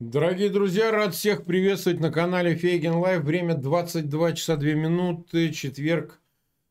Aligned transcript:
Дорогие 0.00 0.50
друзья, 0.50 0.90
рад 0.90 1.14
всех 1.14 1.44
приветствовать 1.44 2.00
на 2.00 2.10
канале 2.10 2.56
Фейгин 2.56 2.94
Live. 2.94 3.22
Время 3.22 3.54
22 3.54 4.32
часа 4.32 4.56
2 4.56 4.72
минуты, 4.72 5.52
четверг, 5.52 6.20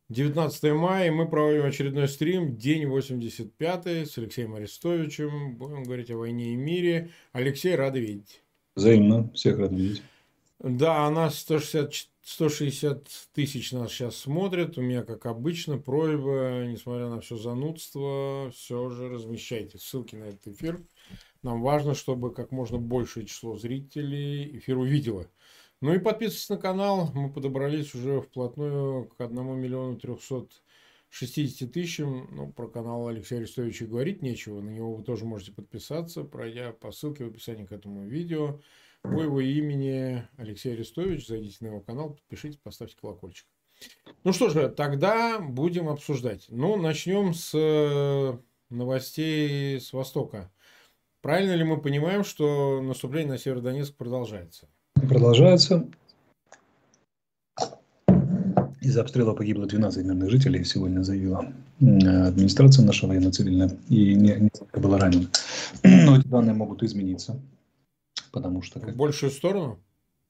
19 0.10 0.74
мая. 0.74 1.10
Мы 1.10 1.30
проводим 1.30 1.66
очередной 1.66 2.10
стрим, 2.10 2.58
день 2.58 2.86
85 2.86 3.88
с 3.88 4.18
Алексеем 4.18 4.56
Арестовичем. 4.56 5.56
Будем 5.56 5.84
говорить 5.84 6.12
о 6.12 6.18
войне 6.18 6.52
и 6.52 6.58
мире. 6.58 7.12
Алексей, 7.32 7.74
рады 7.76 8.02
видеть. 8.02 8.44
Взаимно, 8.76 9.32
всех 9.32 9.58
рад 9.58 9.72
видеть. 9.72 10.04
Да, 10.60 11.10
нас 11.10 11.40
160, 11.40 12.10
160 12.24 13.08
тысяч 13.34 13.72
нас 13.72 13.92
сейчас 13.92 14.16
смотрят. 14.16 14.78
У 14.78 14.82
меня, 14.82 15.04
как 15.04 15.26
обычно, 15.26 15.78
просьба, 15.78 16.66
несмотря 16.66 17.08
на 17.10 17.22
все 17.22 17.38
занудство, 17.38 18.52
все 18.56 18.90
же 18.90 19.10
размещайте 19.10 19.78
ссылки 19.78 20.16
на 20.16 20.26
этот 20.26 20.48
эфир 20.48 20.82
нам 21.44 21.62
важно, 21.62 21.94
чтобы 21.94 22.34
как 22.34 22.52
можно 22.52 22.78
большее 22.78 23.26
число 23.26 23.58
зрителей 23.58 24.58
эфир 24.58 24.78
увидело. 24.78 25.28
Ну 25.82 25.94
и 25.94 26.00
подписывайтесь 26.00 26.50
на 26.50 26.58
канал. 26.58 27.12
Мы 27.14 27.32
подобрались 27.32 27.94
уже 27.94 28.22
вплотную 28.22 29.06
к 29.06 29.20
1 29.20 29.36
миллиону 29.60 29.98
360 29.98 31.72
тысячам. 31.72 32.30
Ну, 32.32 32.52
про 32.52 32.70
канал 32.70 33.10
Алексея 33.10 33.40
Арестовича 33.40 33.86
говорить 33.86 34.22
нечего. 34.22 34.62
На 34.62 34.70
него 34.70 34.96
вы 34.96 35.04
тоже 35.04 35.26
можете 35.26 35.52
подписаться, 35.52 36.24
пройдя 36.24 36.72
по 36.72 36.92
ссылке 36.94 37.26
в 37.26 37.28
описании 37.28 37.66
к 37.66 37.74
этому 37.74 38.06
видео. 38.06 38.62
По 39.04 39.22
его 39.22 39.42
имени 39.42 40.24
Алексей 40.38 40.74
Арестович. 40.74 41.28
Зайдите 41.28 41.58
на 41.62 41.68
его 41.68 41.82
канал, 41.82 42.12
подпишитесь, 42.12 42.58
поставьте 42.58 42.96
колокольчик. 43.00 43.46
Ну 44.24 44.34
что 44.34 44.50
же, 44.50 44.70
тогда 44.70 45.40
будем 45.40 45.90
обсуждать. 45.90 46.46
Ну, 46.50 46.78
начнем 46.78 47.34
с 47.34 47.52
э, 47.54 48.38
новостей 48.70 49.80
с 49.80 49.92
Востока. 49.94 50.52
Правильно 51.22 51.54
ли 51.54 51.64
мы 51.64 51.80
понимаем, 51.80 52.24
что 52.24 52.82
наступление 52.82 53.34
на 53.34 53.38
Северодонецк 53.38 53.96
продолжается? 53.96 54.68
Продолжается. 54.96 55.88
Из-за 58.82 59.02
обстрела 59.02 59.34
погибло 59.34 59.66
12 59.66 60.06
мирных 60.06 60.30
жителей, 60.30 60.66
сегодня 60.66 61.02
заявила 61.04 61.54
администрация 61.80 62.86
наша 62.86 63.08
военно-цивильная, 63.08 63.78
и 63.88 64.16
несколько 64.16 64.80
было 64.82 65.00
ранено. 65.00 65.30
Но 65.84 66.18
эти 66.18 66.28
данные 66.28 66.54
могут 66.54 66.84
измениться, 66.84 67.40
потому 68.34 68.62
что... 68.62 68.82
Как... 68.82 68.94
В 68.94 68.98
большую 68.98 69.32
сторону? 69.32 69.80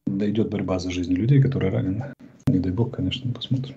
Да 0.05 0.29
идет 0.29 0.49
борьба 0.49 0.77
за 0.77 0.91
жизнь 0.91 1.13
людей, 1.13 1.41
которые 1.41 1.71
ранены. 1.71 2.13
Не 2.45 2.59
дай 2.59 2.71
бог, 2.71 2.95
конечно, 2.95 3.31
посмотрим. 3.33 3.75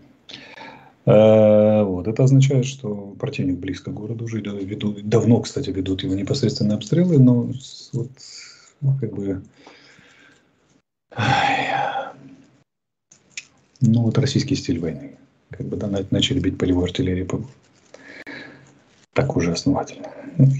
Э, 1.06 1.84
вот. 1.84 2.08
Это 2.08 2.24
означает, 2.24 2.66
что 2.66 3.14
противник 3.18 3.58
близко 3.58 3.90
к 3.90 3.94
городу 3.94 4.24
уже 4.24 4.40
ведут, 4.40 5.08
давно, 5.08 5.40
кстати, 5.40 5.70
ведут 5.70 6.02
его 6.02 6.14
непосредственные 6.14 6.76
обстрелы, 6.76 7.18
но 7.18 7.48
вот, 7.92 8.10
ну, 8.80 8.98
как 9.00 9.14
бы, 9.14 9.42
ну 13.80 14.02
вот 14.02 14.18
российский 14.18 14.56
стиль 14.56 14.80
войны. 14.80 15.16
Как 15.50 15.64
бы 15.66 15.76
да, 15.76 15.88
начали 16.10 16.40
бить 16.40 16.58
полевую 16.58 16.84
артиллерию 16.84 17.26
по 17.26 17.40
так 19.12 19.34
уже 19.34 19.52
основательно. 19.52 20.10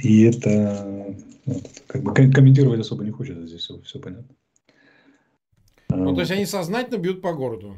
И 0.02 0.22
это 0.22 1.14
вот, 1.46 1.62
как 1.86 2.02
бы 2.02 2.12
комментировать 2.12 2.80
особо 2.80 3.04
не 3.04 3.10
хочется, 3.10 3.46
здесь 3.46 3.60
все, 3.60 3.80
все 3.82 3.98
понятно. 3.98 4.34
Ну, 5.88 6.14
то 6.14 6.20
есть 6.20 6.32
они 6.32 6.46
сознательно 6.46 6.98
бьют 6.98 7.22
по 7.22 7.32
городу? 7.32 7.76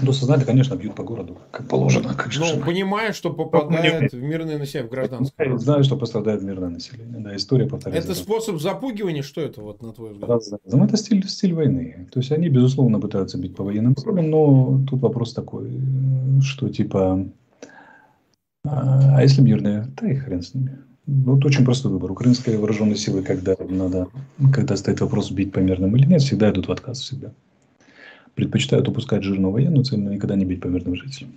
Ну, 0.00 0.12
сознательно, 0.12 0.46
конечно, 0.46 0.74
бьют 0.74 0.94
по 0.94 1.02
городу, 1.02 1.36
как 1.50 1.68
положено. 1.68 2.14
Как 2.14 2.30
ну, 2.38 2.62
понимая, 2.64 3.12
что 3.12 3.30
попадает 3.30 4.12
в 4.12 4.22
мирное 4.22 4.56
население, 4.56 4.88
в 4.88 4.90
гражданское. 4.90 5.50
Я 5.50 5.58
знаю, 5.58 5.84
что 5.84 5.98
пострадает 5.98 6.42
мирное 6.42 6.70
население. 6.70 7.20
Да, 7.20 7.36
история 7.36 7.66
повторяется. 7.66 8.10
Это 8.10 8.18
способ 8.18 8.58
запугивания? 8.58 9.22
Что 9.22 9.42
это, 9.42 9.60
вот, 9.60 9.82
на 9.82 9.92
твой 9.92 10.12
взгляд? 10.14 10.42
Ну, 10.64 10.84
это 10.84 10.96
стиль, 10.96 11.28
стиль 11.28 11.52
войны. 11.52 12.08
То 12.10 12.20
есть, 12.20 12.32
они, 12.32 12.48
безусловно, 12.48 13.00
пытаются 13.00 13.36
бить 13.36 13.54
по 13.54 13.64
военным 13.64 13.94
целям, 13.94 14.30
но 14.30 14.80
тут 14.88 15.02
вопрос 15.02 15.34
такой, 15.34 15.78
что 16.40 16.70
типа, 16.70 17.28
а, 18.64 19.16
а 19.18 19.22
если 19.22 19.42
мирные? 19.42 19.92
Да 20.00 20.10
и 20.10 20.14
хрен 20.14 20.40
с 20.40 20.54
ними. 20.54 20.78
Вот 21.06 21.44
очень 21.44 21.64
простой 21.64 21.92
выбор. 21.92 22.12
Украинские 22.12 22.58
вооруженные 22.58 22.96
силы, 22.96 23.22
когда 23.22 23.56
надо, 23.68 24.08
когда 24.52 24.76
стоит 24.76 25.00
вопрос 25.00 25.30
бить 25.30 25.52
по 25.52 25.58
мирным 25.58 25.96
или 25.96 26.06
нет, 26.06 26.22
всегда 26.22 26.50
идут 26.50 26.68
в 26.68 26.72
отказ, 26.72 27.00
всегда 27.00 27.32
предпочитают 28.34 28.88
упускать 28.88 29.22
жирную 29.22 29.52
военную 29.52 29.84
цель, 29.84 30.00
но 30.00 30.12
никогда 30.12 30.36
не 30.36 30.44
бить 30.44 30.60
по 30.60 30.66
мирным 30.66 30.96
жителям. 30.96 31.32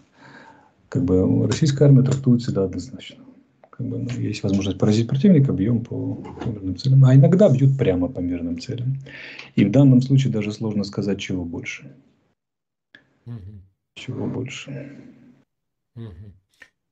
Как 0.90 1.04
бы 1.04 1.46
российская 1.48 1.86
армия 1.86 2.04
трактует 2.04 2.42
всегда 2.42 2.64
однозначно. 2.64 3.24
Как 3.70 3.86
бы, 3.86 3.98
ну, 3.98 4.10
есть 4.10 4.44
возможность 4.44 4.78
поразить 4.78 5.08
противника, 5.08 5.52
бьем 5.52 5.84
по, 5.84 6.16
по 6.16 6.48
мирным 6.48 6.78
целям. 6.78 7.04
А 7.04 7.14
иногда 7.14 7.50
бьют 7.50 7.78
прямо 7.78 8.08
по 8.08 8.20
мирным 8.20 8.60
целям. 8.60 8.98
И 9.56 9.66
в 9.66 9.72
данном 9.72 10.02
случае 10.02 10.32
даже 10.32 10.54
сложно 10.54 10.86
сказать, 10.86 11.20
чего 11.20 11.44
больше. 11.44 11.94
Угу. 13.26 13.62
Чего 13.96 14.28
больше. 14.28 14.96
Угу. 15.96 16.34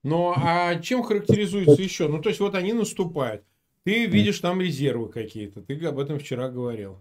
Ну, 0.03 0.33
а 0.35 0.75
чем 0.75 1.03
характеризуется 1.03 1.81
еще? 1.81 2.07
Ну, 2.07 2.21
то 2.21 2.29
есть, 2.29 2.41
вот 2.41 2.55
они 2.55 2.73
наступают. 2.73 3.43
Ты 3.83 4.05
видишь 4.05 4.39
там 4.39 4.61
резервы 4.61 5.09
какие-то. 5.09 5.61
Ты 5.61 5.83
об 5.85 5.99
этом 5.99 6.19
вчера 6.19 6.49
говорил 6.49 6.99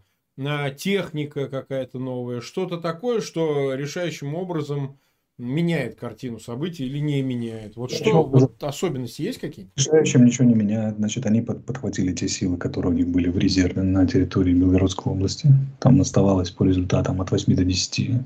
техника 0.76 1.48
какая-то 1.48 1.98
новая, 1.98 2.40
что-то 2.40 2.78
такое, 2.78 3.20
что 3.20 3.74
решающим 3.74 4.34
образом 4.34 4.98
меняет 5.38 5.98
картину 5.98 6.38
событий 6.38 6.86
или 6.86 6.98
не 6.98 7.22
меняет? 7.22 7.76
Вот 7.76 7.90
что, 7.90 8.22
вот 8.22 8.62
особенности 8.62 9.22
есть 9.22 9.38
какие-то? 9.38 9.70
Решающим 9.76 10.24
ничего 10.24 10.46
не 10.46 10.54
меняет. 10.54 10.96
Значит, 10.96 11.26
они 11.26 11.42
под, 11.42 11.64
подхватили 11.64 12.12
те 12.12 12.28
силы, 12.28 12.56
которые 12.56 12.92
у 12.92 12.96
них 12.96 13.08
были 13.08 13.28
в 13.28 13.38
резерве 13.38 13.82
на 13.82 14.06
территории 14.06 14.52
Белгородской 14.52 15.12
области. 15.12 15.48
Там 15.80 16.00
оставалось 16.00 16.50
по 16.50 16.64
результатам 16.64 17.20
от 17.20 17.30
8 17.30 17.54
до 17.54 17.64
10 17.64 18.20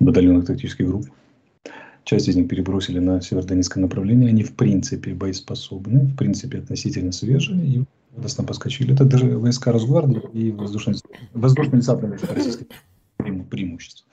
батальонных 0.00 0.46
тактических 0.46 0.86
групп. 0.86 1.06
Часть 2.06 2.28
из 2.28 2.36
них 2.36 2.46
перебросили 2.46 3.00
на 3.00 3.20
северодонецкое 3.20 3.82
направление. 3.82 4.28
Они 4.28 4.44
в 4.44 4.54
принципе 4.54 5.12
боеспособны, 5.12 6.02
в 6.06 6.16
принципе 6.16 6.58
относительно 6.58 7.10
свежие. 7.10 7.66
И 7.66 7.84
радостно 8.14 8.44
поскочили. 8.44 8.94
Это 8.94 9.04
даже 9.04 9.36
войска 9.36 9.72
Росгвардии 9.72 10.22
и 10.32 10.52
воздушно-десантные 10.52 12.16
российские 12.32 12.68
преимущества. 13.50 14.06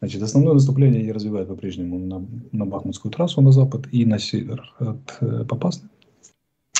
Значит, 0.00 0.22
основное 0.22 0.54
наступление 0.54 1.02
они 1.02 1.12
развивают 1.12 1.50
по-прежнему 1.50 1.98
на, 1.98 2.26
на 2.52 2.64
Бахмутскую 2.64 3.12
трассу 3.12 3.42
на 3.42 3.52
запад 3.52 3.86
и 3.92 4.06
на 4.06 4.18
север 4.18 4.72
от 4.78 5.18
э, 5.20 5.44
Попасны. 5.46 5.90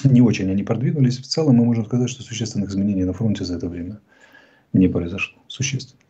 Не 0.04 0.22
очень 0.22 0.50
они 0.50 0.62
продвинулись. 0.62 1.18
В 1.18 1.26
целом 1.26 1.56
мы 1.56 1.66
можем 1.66 1.84
сказать, 1.84 2.08
что 2.08 2.22
существенных 2.22 2.70
изменений 2.70 3.04
на 3.04 3.12
фронте 3.12 3.44
за 3.44 3.56
это 3.56 3.68
время 3.68 4.00
не 4.72 4.88
произошло. 4.88 5.38
Существенно. 5.48 6.00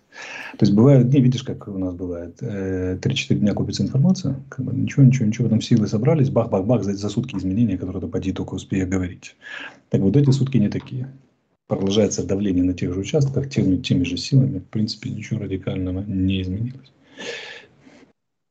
То 0.61 0.67
есть 0.67 0.77
бывают 0.77 1.09
дни, 1.09 1.23
видишь, 1.23 1.43
как 1.43 1.69
у 1.69 1.79
нас 1.79 1.95
бывает, 1.95 2.37
3-4 2.43 2.99
э, 3.01 3.35
дня 3.37 3.55
купится 3.55 3.83
информация, 3.83 4.37
как 4.51 4.67
бы 4.67 4.75
ничего, 4.75 5.05
ничего, 5.05 5.25
ничего, 5.25 5.49
там 5.49 5.63
силы 5.63 5.87
собрались, 5.87 6.29
бах-бах-бах, 6.29 6.85
за, 6.85 6.93
за 6.93 7.09
сутки 7.09 7.35
изменения, 7.35 7.79
которые 7.79 8.03
ты 8.03 8.09
поди 8.09 8.35
только 8.35 8.53
успея 8.53 8.85
говорить. 8.85 9.37
Так 9.89 10.03
вот 10.03 10.19
эти 10.19 10.31
сутки 10.33 10.59
не 10.59 10.69
такие. 10.69 11.11
Продолжается 11.67 12.27
давление 12.27 12.63
на 12.63 12.75
тех 12.75 12.93
же 12.93 13.01
участках, 13.01 13.49
теми, 13.49 13.79
теми 13.79 14.05
же 14.05 14.19
силами, 14.19 14.59
в 14.59 14.67
принципе, 14.67 15.09
ничего 15.09 15.41
радикального 15.41 16.05
не 16.07 16.43
изменилось. 16.43 16.93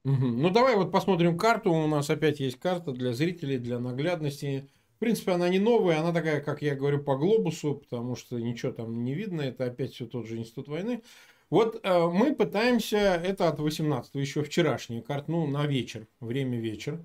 Ну, 0.03 0.49
давай 0.49 0.77
вот 0.77 0.91
посмотрим 0.91 1.37
карту. 1.37 1.71
У 1.71 1.85
нас 1.85 2.09
опять 2.09 2.39
есть 2.39 2.59
карта 2.59 2.91
для 2.91 3.13
зрителей, 3.13 3.59
для 3.59 3.77
наглядности. 3.77 4.67
В 4.95 4.99
принципе, 4.99 5.33
она 5.33 5.47
не 5.47 5.59
новая, 5.59 5.99
она 5.99 6.11
такая, 6.11 6.41
как 6.41 6.63
я 6.63 6.75
говорю, 6.75 7.03
по 7.03 7.15
глобусу, 7.17 7.75
потому 7.75 8.15
что 8.15 8.39
ничего 8.39 8.71
там 8.71 9.03
не 9.03 9.13
видно. 9.13 9.41
Это 9.41 9.65
опять 9.65 9.93
все 9.93 10.07
тот 10.07 10.25
же 10.25 10.37
институт 10.37 10.69
войны. 10.69 11.03
Вот 11.49 11.79
э, 11.81 12.07
мы 12.07 12.35
пытаемся, 12.35 12.97
это 12.97 13.47
от 13.49 13.59
18 13.59 14.15
еще 14.15 14.43
вчерашняя 14.43 15.01
карта, 15.01 15.31
ну, 15.31 15.47
на 15.47 15.65
вечер, 15.65 16.07
время 16.19 16.59
вечер, 16.59 17.03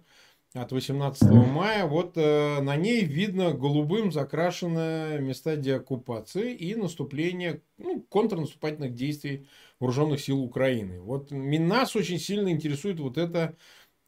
от 0.53 0.71
18 0.71 1.31
мая. 1.31 1.87
Вот 1.87 2.13
э, 2.17 2.61
на 2.61 2.77
ней 2.77 3.05
видно 3.05 3.53
голубым 3.53 4.13
закрашены 4.13 5.19
места 5.21 5.57
деоккупации 5.57 6.55
и 6.55 6.75
наступления, 6.75 7.63
ну, 7.79 8.03
контрнаступательных 8.03 8.95
действий 8.95 9.49
вооруженных 9.81 10.21
сил 10.21 10.43
Украины. 10.43 11.01
Вот 11.01 11.31
нас 11.31 11.97
очень 11.97 12.19
сильно 12.19 12.51
интересует 12.51 13.01
вот 13.01 13.17
это 13.17 13.57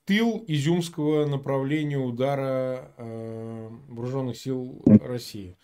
тыл 0.04 0.44
изюмского 0.46 1.26
направления 1.26 1.98
удара 1.98 2.92
э, 2.96 3.70
вооруженных 3.88 4.36
сил 4.36 4.82
России. 4.86 5.56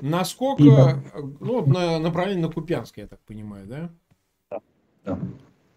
Насколько, 0.00 1.02
ну, 1.40 1.66
на 1.66 1.98
направление 1.98 2.46
на 2.46 2.52
Купянск, 2.52 2.96
я 2.96 3.08
так 3.08 3.20
понимаю, 3.26 3.66
да? 3.66 3.90
Да. 5.10 5.18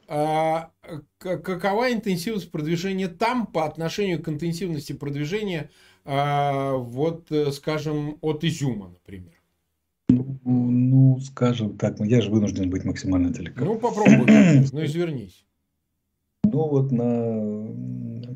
А, 0.08 0.72
какова 1.18 1.92
интенсивность 1.92 2.52
продвижения 2.52 3.08
там 3.08 3.48
по 3.48 3.66
отношению 3.66 4.22
к 4.22 4.30
интенсивности 4.30 4.94
продвижения, 4.94 5.70
а, 6.06 6.74
вот, 6.74 7.32
скажем, 7.54 8.18
от 8.22 8.44
Изюма, 8.44 8.90
например? 8.90 9.34
Ну, 10.10 10.38
ну, 10.44 11.20
скажем 11.20 11.78
так, 11.78 12.00
ну, 12.00 12.06
я 12.06 12.22
же 12.22 12.30
вынужден 12.30 12.70
быть 12.70 12.84
максимально 12.84 13.32
далеко. 13.32 13.64
Ну, 13.64 13.80
попробуй, 13.80 14.26
ну, 14.72 14.86
извернись. 14.86 15.46
Ну, 16.44 16.68
вот 16.68 16.92
на, 16.92 18.36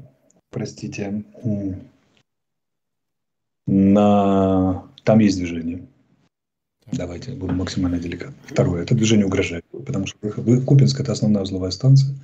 простите, 0.50 1.24
на, 3.68 4.84
там 5.04 5.20
есть 5.20 5.38
движение. 5.38 5.86
Давайте, 6.94 7.34
буду 7.34 7.54
максимально 7.54 8.00
деликатно. 8.00 8.38
Второе, 8.46 8.84
это 8.84 8.96
движение 8.96 9.26
угрожает, 9.26 9.66
потому 9.80 10.08
что 10.08 10.18
Купинск– 10.66 11.00
это 11.02 11.12
основная 11.12 11.44
узловая 11.44 11.72
станция, 11.72 12.16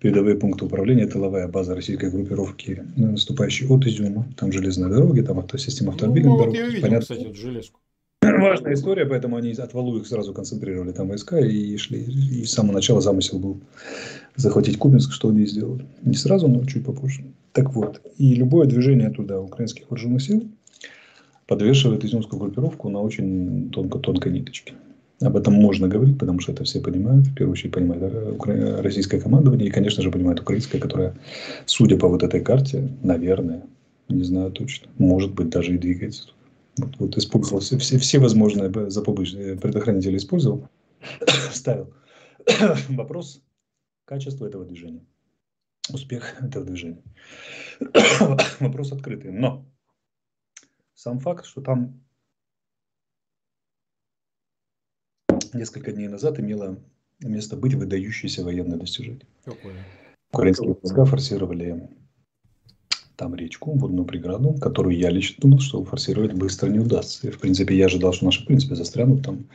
передовые 0.00 0.36
пункты 0.36 0.64
управления, 0.64 1.06
тыловая 1.06 1.48
база 1.48 1.74
российской 1.74 2.10
группировки, 2.10 2.84
ну, 2.96 3.12
наступающей 3.12 3.66
от 3.66 3.86
Изюма, 3.86 4.26
там 4.36 4.52
железные 4.52 4.90
дороги, 4.90 5.20
там 5.20 5.38
автосистема 5.38 5.92
автомобильных 5.92 6.32
ну, 6.32 6.38
дорог. 6.38 6.54
Я 6.54 6.66
видел, 6.66 6.82
понятно. 6.82 7.00
кстати, 7.02 7.20
эту 7.22 7.34
железку. 7.34 7.80
Важная 8.20 8.74
история, 8.74 9.06
поэтому 9.06 9.36
они 9.36 9.52
от 9.52 9.72
Валу 9.74 9.98
их 9.98 10.06
сразу 10.06 10.32
концентрировали 10.34 10.92
там 10.92 11.08
войска 11.08 11.38
и 11.38 11.76
шли. 11.76 12.02
И 12.02 12.44
с 12.44 12.52
самого 12.52 12.74
начала 12.74 13.00
замысел 13.00 13.38
был 13.38 13.60
захватить 14.36 14.78
Купинск, 14.78 15.12
что 15.12 15.28
они 15.28 15.46
сделали. 15.46 15.86
Не 16.02 16.14
сразу, 16.14 16.48
но 16.48 16.64
чуть 16.64 16.84
попозже. 16.84 17.24
Так 17.52 17.74
вот, 17.74 18.00
и 18.18 18.34
любое 18.34 18.66
движение 18.66 19.10
туда 19.10 19.40
украинских 19.40 19.90
вооруженных 19.90 20.22
сил 20.22 20.48
подвешивает 21.46 22.04
изюмскую 22.04 22.40
группировку 22.40 22.88
на 22.88 23.00
очень 23.00 23.70
тонко-тонкой 23.70 24.32
ниточке. 24.32 24.74
Об 25.20 25.36
этом 25.36 25.54
можно 25.54 25.88
говорить, 25.88 26.18
потому 26.18 26.38
что 26.38 26.52
это 26.52 26.62
все 26.62 26.80
понимают. 26.80 27.26
В 27.26 27.34
первую 27.34 27.52
очередь 27.52 27.72
понимает 27.72 28.02
российское 28.80 29.20
командование 29.20 29.68
и, 29.68 29.72
конечно 29.72 30.02
же, 30.02 30.12
понимает 30.12 30.40
украинское, 30.40 30.80
которое, 30.80 31.16
судя 31.66 31.96
по 31.96 32.08
вот 32.08 32.22
этой 32.22 32.40
карте, 32.40 32.88
наверное, 33.02 33.64
не 34.08 34.22
знаю 34.22 34.52
точно, 34.52 34.88
может 34.98 35.34
быть, 35.34 35.48
даже 35.48 35.74
и 35.74 35.78
двигается. 35.78 36.30
Вот, 36.78 36.96
вот 36.98 37.16
использовал 37.16 37.60
все, 37.60 37.78
все, 37.78 37.98
все 37.98 38.20
возможные 38.20 38.70
запобычные 38.90 39.56
предохранители 39.56 40.16
использовал, 40.16 40.68
ставил. 41.52 41.92
Вопрос 42.88 43.42
качества 44.04 44.46
этого 44.46 44.64
движения, 44.64 45.04
успех 45.92 46.40
этого 46.40 46.64
движения. 46.64 47.02
Вопрос 48.60 48.92
открытый. 48.92 49.32
Но 49.32 49.66
сам 50.94 51.18
факт, 51.18 51.44
что 51.44 51.60
там 51.60 52.04
несколько 55.54 55.92
дней 55.92 56.08
назад 56.08 56.40
имело 56.40 56.78
место 57.20 57.56
быть 57.56 57.74
выдающееся 57.74 58.44
военное 58.44 58.78
достижение. 58.78 59.26
Какое? 59.44 59.74
Украинские 60.32 60.76
войска 60.80 61.04
форсировали 61.04 61.88
там 63.16 63.34
речку, 63.34 63.72
водную 63.72 64.06
преграду, 64.06 64.54
которую 64.54 64.96
я 64.96 65.10
лично 65.10 65.36
думал, 65.40 65.58
что 65.58 65.84
форсировать 65.84 66.34
быстро 66.34 66.68
не 66.68 66.78
удастся. 66.78 67.28
И, 67.28 67.30
в 67.30 67.40
принципе, 67.40 67.76
я 67.76 67.86
ожидал, 67.86 68.12
что 68.12 68.26
наши, 68.26 68.42
в 68.42 68.46
принципе, 68.46 68.76
застрянут 68.76 69.24
там. 69.24 69.46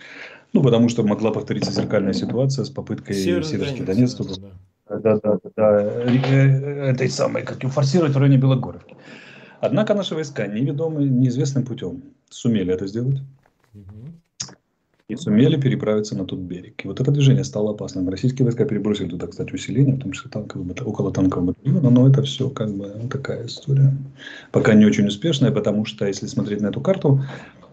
Ну, 0.51 0.62
потому 0.62 0.90
что 0.90 1.04
могла 1.04 1.31
повториться 1.31 1.72
зеркальная 1.72 2.13
ситуация 2.13 2.66
с 2.66 2.69
попыткой 2.69 3.16
Северский 3.16 3.86
Донецк. 3.86 4.19
Да, 4.89 5.00
да, 5.00 5.19
да, 5.24 5.39
да, 5.56 5.81
э, 5.81 6.92
этой 6.92 7.10
самой, 7.10 7.44
как 7.44 7.63
и 7.63 7.68
форсировать 7.68 8.13
в 8.13 8.18
районе 8.18 8.38
Белогоровки. 8.38 8.96
Однако 9.62 9.94
наши 9.94 10.13
войска 10.13 10.46
неведомые, 10.46 11.10
неизвестным 11.10 11.63
путем 11.66 12.04
сумели 12.30 12.74
это 12.74 12.86
сделать. 12.86 13.22
И 15.13 15.15
сумели 15.15 15.60
переправиться 15.60 16.18
на 16.18 16.25
тот 16.25 16.39
берег. 16.39 16.83
И 16.83 16.88
вот 16.88 17.00
это 17.00 17.12
движение 17.12 17.44
стало 17.44 17.71
опасным. 17.71 18.10
Российские 18.10 18.45
войска 18.45 18.65
перебросили 18.65 19.10
туда, 19.10 19.27
кстати, 19.27 19.54
усиление, 19.54 19.95
потому 19.95 20.13
что 20.13 20.30
танковый, 20.30 20.74
около 20.83 21.12
танкового 21.12 21.48
батальона, 21.48 21.89
но 21.89 22.07
это 22.07 22.24
все 22.24 22.50
как 22.50 22.74
бы 22.75 22.92
ну, 23.01 23.10
такая 23.10 23.45
история. 23.45 23.95
Пока 24.51 24.74
не 24.74 24.86
очень 24.86 25.06
успешная, 25.06 25.51
потому 25.51 25.86
что, 25.86 26.07
если 26.07 26.25
смотреть 26.25 26.62
на 26.62 26.68
эту 26.68 26.81
карту, 26.81 27.21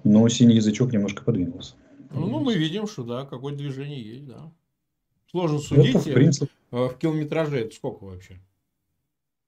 но 0.05 0.29
синий 0.29 0.57
язычок 0.57 0.93
немножко 0.93 1.23
подвинулся. 1.23 1.75
Ну, 2.13 2.27
ну 2.27 2.41
мы 2.41 2.55
видим, 2.57 2.87
что 2.87 3.05
да, 3.05 3.25
какое 3.25 3.55
движение 3.55 4.03
есть, 4.03 4.27
да. 4.27 4.53
Сложно 5.31 5.61
судить. 5.61 5.95
Это, 5.95 5.99
в, 6.01 6.13
принципе... 6.13 6.51
Э, 6.73 6.89
в 6.89 6.99
километраже 6.99 7.61
это 7.61 7.75
сколько 7.75 8.05
вообще? 8.05 8.39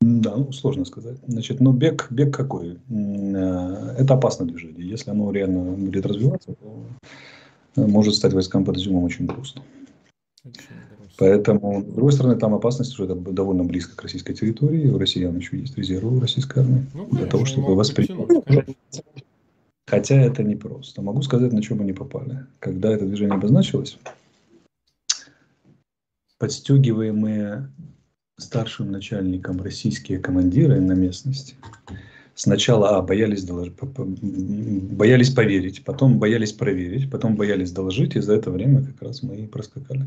Да, 0.01 0.37
ну, 0.37 0.51
сложно 0.53 0.85
сказать. 0.85 1.19
Значит, 1.27 1.61
ну, 1.61 1.73
бег, 1.73 2.09
бег 2.11 2.35
какой? 2.35 2.79
Э, 2.89 3.95
это 3.99 4.15
опасное 4.15 4.47
движение. 4.47 4.89
Если 4.89 5.11
оно 5.11 5.31
реально 5.31 5.73
будет 5.73 6.07
развиваться, 6.07 6.55
то 6.55 6.87
э, 7.01 7.07
может 7.77 8.15
стать 8.15 8.33
войскам 8.33 8.65
под 8.65 8.77
изюмом 8.77 9.05
очень 9.05 9.27
грустно. 9.27 9.63
Поэтому, 11.19 11.83
с 11.83 11.95
другой 11.95 12.13
стороны, 12.13 12.37
там 12.37 12.55
опасность, 12.55 12.99
это 12.99 13.15
довольно 13.15 13.65
близко 13.65 13.97
к 13.97 14.03
российской 14.03 14.35
территории. 14.35 14.89
У 14.89 14.99
россиян 14.99 15.37
еще 15.37 15.59
есть 15.59 15.77
резервы 15.77 16.21
российской 16.21 16.61
армии. 16.61 16.87
Ну, 16.95 17.07
конечно, 17.07 17.19
для 17.19 17.27
того, 17.27 17.45
чтобы 17.45 17.75
воспринять. 17.77 18.65
Хотя 19.87 20.17
это 20.17 20.43
непросто. 20.43 21.03
Могу 21.03 21.23
сказать, 21.23 21.53
на 21.53 21.63
чем 21.63 21.81
они 21.81 21.93
попали. 21.93 22.47
Когда 22.61 22.91
это 22.93 23.05
движение 23.05 23.37
обозначилось, 23.37 23.99
подстегиваемые 26.39 27.71
старшим 28.39 28.91
начальникам 28.91 29.63
российские 29.63 30.19
командиры 30.19 30.81
на 30.81 30.93
местности 30.93 31.57
сначала 32.35 32.97
а, 32.97 33.03
боялись, 33.03 33.45
доложить, 33.45 33.75
боялись 33.81 35.31
поверить, 35.31 35.85
потом 35.85 36.19
боялись 36.19 36.53
проверить, 36.53 37.11
потом 37.11 37.37
боялись 37.37 37.73
доложить, 37.73 38.17
и 38.17 38.21
за 38.21 38.35
это 38.35 38.51
время 38.51 38.85
как 38.85 39.03
раз 39.03 39.23
мы 39.23 39.37
и 39.37 39.47
проскакали 39.47 40.07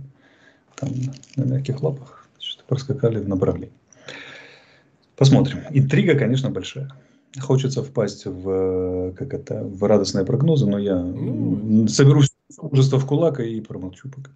там 0.75 0.89
на 1.35 1.43
мягких 1.43 1.81
лапах, 1.81 2.27
значит, 2.37 2.63
проскакали 2.67 3.19
в 3.19 3.27
направлении. 3.27 3.71
Посмотрим. 5.15 5.59
Интрига, 5.71 6.17
конечно, 6.17 6.49
большая. 6.49 6.91
Хочется 7.39 7.83
впасть 7.83 8.25
в, 8.25 9.13
как 9.17 9.33
это, 9.33 9.63
в 9.63 9.83
радостные 9.83 10.25
прогнозы, 10.25 10.65
но 10.67 10.77
я 10.77 11.01
ну, 11.01 11.87
соберу 11.87 12.21
мужество 12.61 12.99
в 12.99 13.05
кулак 13.05 13.39
и 13.39 13.61
промолчу 13.61 14.09
пока. 14.09 14.31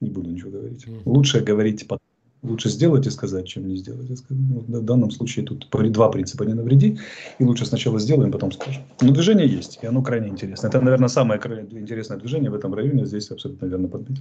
Не 0.00 0.10
буду 0.10 0.30
ничего 0.30 0.50
говорить. 0.50 0.86
Лучше 1.04 1.40
говорить 1.40 1.86
потом 1.86 2.06
Лучше 2.42 2.70
сделать 2.70 3.06
и 3.06 3.10
сказать, 3.10 3.46
чем 3.46 3.68
не 3.68 3.76
сделать. 3.76 4.08
Вот 4.08 4.28
в 4.28 4.84
данном 4.84 5.12
случае 5.12 5.44
тут 5.44 5.68
два 5.70 6.10
принципа 6.10 6.42
не 6.42 6.54
навреди. 6.54 6.98
И 7.38 7.44
лучше 7.44 7.66
сначала 7.66 8.00
сделаем, 8.00 8.32
потом 8.32 8.50
скажем. 8.50 8.82
Но 9.00 9.12
движение 9.12 9.46
есть, 9.46 9.78
и 9.80 9.86
оно 9.86 10.02
крайне 10.02 10.28
интересно. 10.28 10.66
Это, 10.66 10.80
наверное, 10.80 11.08
самое 11.08 11.40
интересное 11.40 12.18
движение 12.18 12.50
в 12.50 12.54
этом 12.54 12.74
районе. 12.74 13.06
Здесь 13.06 13.30
абсолютно 13.30 13.66
верно 13.66 13.86
подбит. 13.86 14.18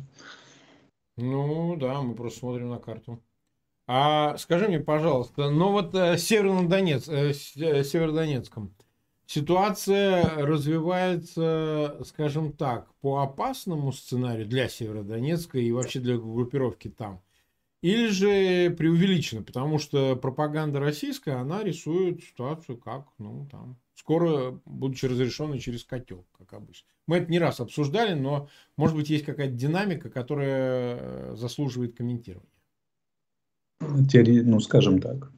Ну 1.17 1.75
да, 1.77 1.99
мы 2.01 2.13
просто 2.13 2.39
смотрим 2.39 2.69
на 2.69 2.77
карту. 2.77 3.19
А 3.87 4.37
скажи 4.37 4.67
мне, 4.67 4.79
пожалуйста, 4.79 5.49
ну 5.49 5.71
вот 5.71 5.95
э, 5.95 6.17
Северодонец, 6.17 7.09
э, 7.09 7.31
э, 7.31 7.83
Северодонецком 7.83 8.71
ситуация 9.25 10.45
развивается, 10.45 11.97
скажем 12.05 12.53
так, 12.53 12.87
по 13.01 13.23
опасному 13.23 13.91
сценарию 13.91 14.47
для 14.47 14.69
Северодонецка 14.69 15.57
и 15.57 15.71
вообще 15.71 15.99
для 15.99 16.17
группировки 16.17 16.87
там– 16.87 17.19
или 17.81 18.07
же 18.07 18.69
преувеличено, 18.75 19.41
потому 19.41 19.79
что 19.79 20.15
пропаганда 20.15 20.79
российская, 20.79 21.33
она 21.33 21.63
рисует 21.63 22.23
ситуацию 22.23 22.77
как, 22.77 23.07
ну, 23.17 23.47
там, 23.51 23.77
скоро, 23.95 24.59
будучи 24.65 25.05
разрешенной 25.05 25.59
через 25.59 25.83
котел, 25.83 26.25
как 26.37 26.53
обычно. 26.53 26.87
Мы 27.07 27.17
это 27.17 27.31
не 27.31 27.39
раз 27.39 27.59
обсуждали, 27.59 28.13
но, 28.13 28.49
может 28.77 28.95
быть, 28.95 29.09
есть 29.09 29.25
какая-то 29.25 29.53
динамика, 29.53 30.09
которая 30.09 30.97
э, 30.99 31.35
заслуживает 31.35 31.95
комментирования. 31.95 32.47
Теори... 34.09 34.41
Ну, 34.41 34.59
скажем 34.59 35.01
так, 35.01 35.31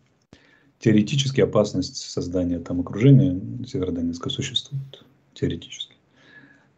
теоретически 0.79 1.41
опасность 1.41 1.95
создания 1.95 2.59
там 2.59 2.81
окружения 2.81 3.65
Северодонецка 3.65 4.29
существует. 4.29 5.05
Теоретически. 5.33 5.92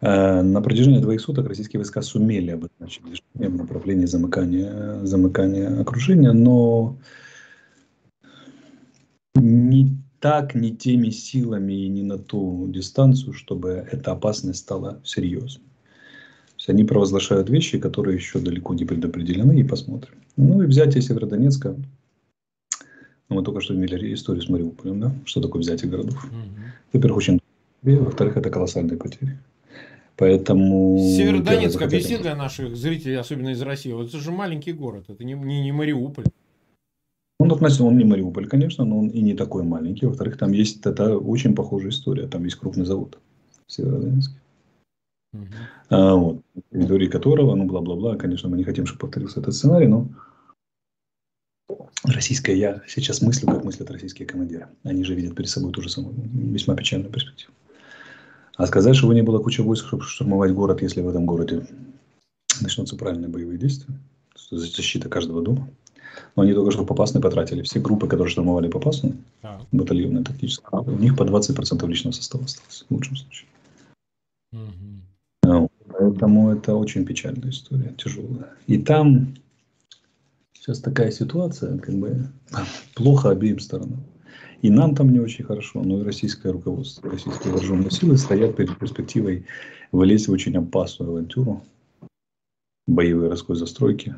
Э, 0.02 0.42
на 0.42 0.62
протяжении 0.62 1.00
двоих 1.00 1.22
суток 1.22 1.48
российские 1.48 1.80
войска 1.80 2.02
сумели 2.02 2.52
обозначить 2.52 3.04
движение 3.04 3.50
в 3.50 3.56
направлении 3.56 4.06
замыкания, 4.06 5.04
замыкания 5.04 5.82
окружения, 5.82 6.34
но 6.34 6.98
не 9.36 9.98
так, 10.20 10.56
не 10.56 10.76
теми 10.76 11.10
силами 11.10 11.74
и 11.74 11.88
не 11.88 12.04
на 12.04 12.18
ту 12.18 12.68
дистанцию, 12.70 13.34
чтобы 13.34 13.88
эта 13.92 14.12
опасность 14.12 14.60
стала 14.60 15.00
серьезной. 15.04 15.64
То 15.64 16.58
есть 16.58 16.70
они 16.70 16.84
провозглашают 16.84 17.50
вещи, 17.50 17.80
которые 17.80 18.16
еще 18.16 18.40
далеко 18.40 18.74
не 18.74 18.86
предопределены, 18.86 19.60
и 19.60 19.64
посмотрим. 19.64 20.16
Ну 20.36 20.62
и 20.62 20.66
взятие 20.66 21.02
Северодонецка. 21.02 21.76
Ну, 23.28 23.36
мы 23.36 23.44
только 23.44 23.62
что 23.62 23.74
имели 23.74 24.14
историю 24.14 24.44
с 24.44 24.50
Мариуполем, 24.50 25.00
да? 25.00 25.16
Что 25.26 25.42
такое 25.42 25.62
взятие 25.62 25.90
городов? 25.90 26.24
Угу. 26.26 26.34
Во-первых, 26.94 27.18
очень 27.18 27.40
во-вторых, 27.82 28.38
это 28.38 28.50
колоссальные 28.50 28.98
потери. 28.98 29.38
Поэтому... 30.18 30.98
Северодонецк, 31.00 31.82
объясни 31.82 32.18
для 32.18 32.36
наших 32.36 32.76
зрителей, 32.76 33.16
особенно 33.16 33.50
из 33.50 33.62
России. 33.62 33.92
Вот 33.92 34.10
это 34.10 34.18
же 34.18 34.32
маленький 34.32 34.72
город, 34.72 35.06
это 35.10 35.24
не, 35.24 35.34
не, 35.34 35.62
не 35.62 35.72
Мариуполь. 35.72 36.26
Он 37.38 37.52
относительно, 37.52 37.90
он 37.90 37.98
не 37.98 38.06
Мариуполь, 38.06 38.48
конечно, 38.48 38.86
но 38.86 38.98
он 38.98 39.10
и 39.10 39.22
не 39.22 39.34
такой 39.34 39.64
маленький. 39.64 40.06
Во-вторых, 40.06 40.38
там 40.38 40.54
есть 40.54 40.86
это 40.86 41.18
очень 41.18 41.54
похожая 41.54 41.90
история. 41.90 42.28
Там 42.28 42.46
есть 42.46 42.56
крупный 42.56 42.86
завод 42.86 43.20
в 43.68 43.74
Северодонецке. 43.74 44.36
Угу. 45.34 45.46
А, 45.90 46.16
вот, 46.16 46.42
территории 46.72 47.08
которого, 47.08 47.56
ну, 47.56 47.66
бла-бла-бла. 47.66 48.16
Конечно, 48.16 48.48
мы 48.48 48.58
не 48.58 48.64
хотим, 48.64 48.86
чтобы 48.86 49.02
повторился 49.02 49.42
этот 49.42 49.54
сценарий, 49.54 49.88
но 49.88 50.08
российское 52.06 52.56
я 52.56 52.82
сейчас 52.88 53.22
мыслю, 53.22 53.48
как 53.48 53.66
мыслят 53.66 53.92
российские 53.92 54.28
командиры. 54.28 54.68
Они 54.84 55.04
же 55.04 55.14
видят 55.14 55.36
перед 55.36 55.50
собой 55.50 55.74
ту 55.74 55.82
же 55.82 55.90
самую 55.90 56.16
весьма 56.34 56.76
печальную 56.76 57.12
перспективу. 57.12 57.52
А 58.58 58.68
сказать, 58.68 58.96
что 58.96 59.12
не 59.14 59.22
было 59.22 59.40
куча 59.40 59.64
войск, 59.64 59.88
чтобы 59.88 60.04
штурмовать 60.04 60.54
город, 60.54 60.82
если 60.82 61.02
в 61.02 61.10
этом 61.10 61.26
городе 61.26 61.66
начнутся 62.62 62.96
правильные 62.96 63.30
боевые 63.30 63.58
действия, 63.58 63.94
защита 64.50 65.10
каждого 65.10 65.42
дома. 65.42 65.70
Но 66.36 66.44
они 66.44 66.54
только 66.54 66.72
что 66.72 66.86
Попасные 66.86 67.22
потратили. 67.22 67.62
Все 67.62 67.80
группы, 67.80 68.08
которые 68.08 68.32
штурмовали 68.32 68.70
Попасную, 68.70 69.18
а. 69.44 69.60
батальонные 69.72 70.24
тактические, 70.24 70.68
у 70.72 70.98
них 70.98 71.18
по 71.18 71.24
20% 71.24 71.86
личного 71.88 72.14
состава 72.14 72.46
осталось, 72.46 72.86
в 72.88 72.94
лучшем 72.94 73.18
случае. 73.18 73.48
Угу. 74.54 75.70
Поэтому 75.98 76.52
это 76.52 76.76
очень 76.76 77.06
печальная 77.06 77.50
история, 77.50 77.94
тяжелая. 77.98 78.50
И 78.68 78.78
там 78.78 79.36
сейчас 80.54 80.80
такая 80.80 81.12
ситуация, 81.12 81.78
как 81.78 81.96
бы 81.96 82.28
плохо 82.96 83.30
обеим 83.30 83.60
сторонам. 83.60 84.04
И 84.62 84.70
нам 84.70 84.96
там 84.96 85.12
не 85.12 85.20
очень 85.20 85.46
хорошо, 85.46 85.82
но 85.84 86.02
и 86.02 86.04
российское 86.04 86.52
руководство, 86.52 87.10
российские 87.12 87.52
вооруженные 87.54 87.92
силы 87.92 88.18
стоят 88.18 88.56
перед 88.56 88.78
перспективой 88.78 89.46
влезть 89.92 90.28
в 90.28 90.32
очень 90.32 90.56
опасную 90.58 91.12
авантюру, 91.12 91.64
боевые 92.88 93.28
городской 93.28 93.56
застройки, 93.56 94.16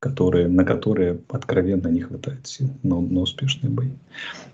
которые, 0.00 0.48
на 0.48 0.64
которые 0.64 1.20
откровенно 1.28 1.88
не 1.88 2.00
хватает 2.00 2.46
сил 2.46 2.68
на, 2.82 3.00
на 3.00 3.20
успешные 3.20 3.70
бои. 3.70 3.90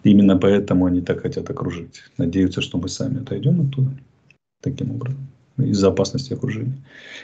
Именно 0.05 0.37
поэтому 0.37 0.87
они 0.87 1.01
так 1.01 1.23
хотят 1.23 1.49
окружить. 1.49 2.03
Надеются, 2.19 2.61
что 2.61 2.79
мы 2.79 2.89
сами 2.89 3.23
отойдем 3.23 3.61
оттуда 3.61 3.91
таким 4.63 4.91
образом 4.93 5.27
из-за 5.57 5.89
опасности 5.89 6.33
окружения. 6.33 6.77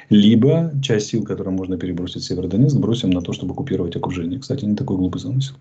Либо 0.08 0.72
часть 0.82 1.08
сил, 1.08 1.24
которые 1.24 1.54
можно 1.54 1.76
перебросить 1.76 2.22
в 2.22 2.26
Северодонецк, 2.26 2.76
бросим 2.76 3.10
на 3.10 3.20
то, 3.20 3.32
чтобы 3.32 3.52
оккупировать 3.52 3.94
окружение. 3.96 4.40
Кстати, 4.40 4.64
не 4.64 4.74
такой 4.74 4.96
глупый 4.96 5.20
замысел. 5.20 5.54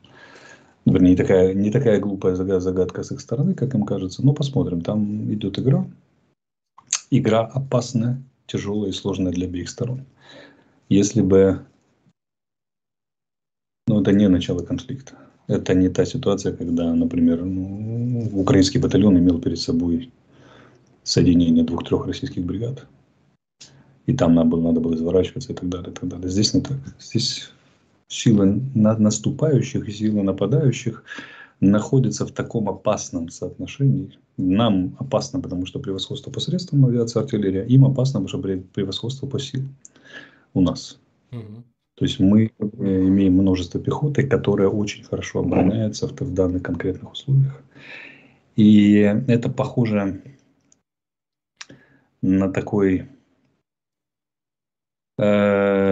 Вернее, 0.86 1.12
не 1.12 1.16
такая, 1.16 1.54
не 1.54 1.72
такая 1.72 2.00
глупая 2.00 2.36
загадка 2.36 3.04
с 3.04 3.12
их 3.12 3.22
стороны, 3.22 3.54
как 3.54 3.74
им 3.74 3.84
кажется. 3.84 4.26
Но 4.26 4.34
посмотрим. 4.34 4.82
Там 4.82 5.34
идет 5.34 5.58
игра. 5.58 5.88
Игра 7.10 7.42
опасная, 7.42 8.22
тяжелая 8.48 8.90
и 8.90 8.94
сложная 8.94 9.32
для 9.32 9.48
обеих 9.48 9.70
сторон. 9.70 10.06
Если 10.90 11.22
бы... 11.22 11.66
Ну, 13.88 14.02
это 14.02 14.12
не 14.12 14.28
начало 14.28 14.64
конфликта. 14.64 15.18
Это 15.48 15.74
не 15.74 15.90
та 15.90 16.06
ситуация, 16.06 16.56
когда, 16.56 16.94
например, 16.94 17.44
ну, 17.44 18.30
украинский 18.34 18.80
батальон 18.80 19.18
имел 19.18 19.40
перед 19.42 19.60
собой 19.60 20.12
соединение 21.04 21.64
двух-трех 21.64 22.08
российских 22.08 22.46
бригад. 22.46 22.86
И 24.06 24.14
там 24.14 24.36
надо 24.36 24.50
было, 24.50 24.62
надо 24.62 24.80
было 24.80 24.96
изворачиваться 24.96 25.54
и 25.54 25.56
так 25.56 25.70
далее, 25.70 25.92
и 25.92 25.94
так 25.94 26.10
далее. 26.10 26.30
Здесь 26.30 26.54
не 26.54 26.62
так. 26.62 26.78
Здесь 27.00 27.52
силы 28.14 28.62
наступающих 28.76 29.88
и 29.88 29.92
силы 29.92 30.24
нападающих 30.24 31.04
находятся 31.60 32.26
в 32.26 32.32
таком 32.32 32.70
опасном 32.70 33.30
соотношении. 33.30 34.12
Нам 34.38 34.96
опасно, 35.00 35.40
потому 35.40 35.66
что 35.66 35.80
превосходство 35.80 36.32
по 36.32 36.40
средствам 36.40 36.86
авиации, 36.86 37.20
артиллерия. 37.20 37.66
Им 37.66 37.86
опасно, 37.86 38.22
потому 38.22 38.28
что 38.28 38.64
превосходство 38.74 39.28
по 39.28 39.40
силам 39.40 39.76
у 40.54 40.62
нас. 40.62 41.00
Угу. 41.32 41.64
То 41.96 42.06
есть 42.06 42.20
мы 42.20 42.52
э, 42.58 43.08
имеем 43.08 43.34
множество 43.34 43.80
пехоты, 43.80 44.28
которая 44.28 44.68
очень 44.68 45.04
хорошо 45.04 45.40
обороняется 45.40 46.08
в, 46.08 46.20
в 46.20 46.34
данных 46.34 46.64
конкретных 46.64 47.12
условиях. 47.12 47.62
И 48.56 48.94
это 49.28 49.50
похоже 49.50 50.22
на 52.22 52.52
такой 52.52 53.08
э, 55.18 55.83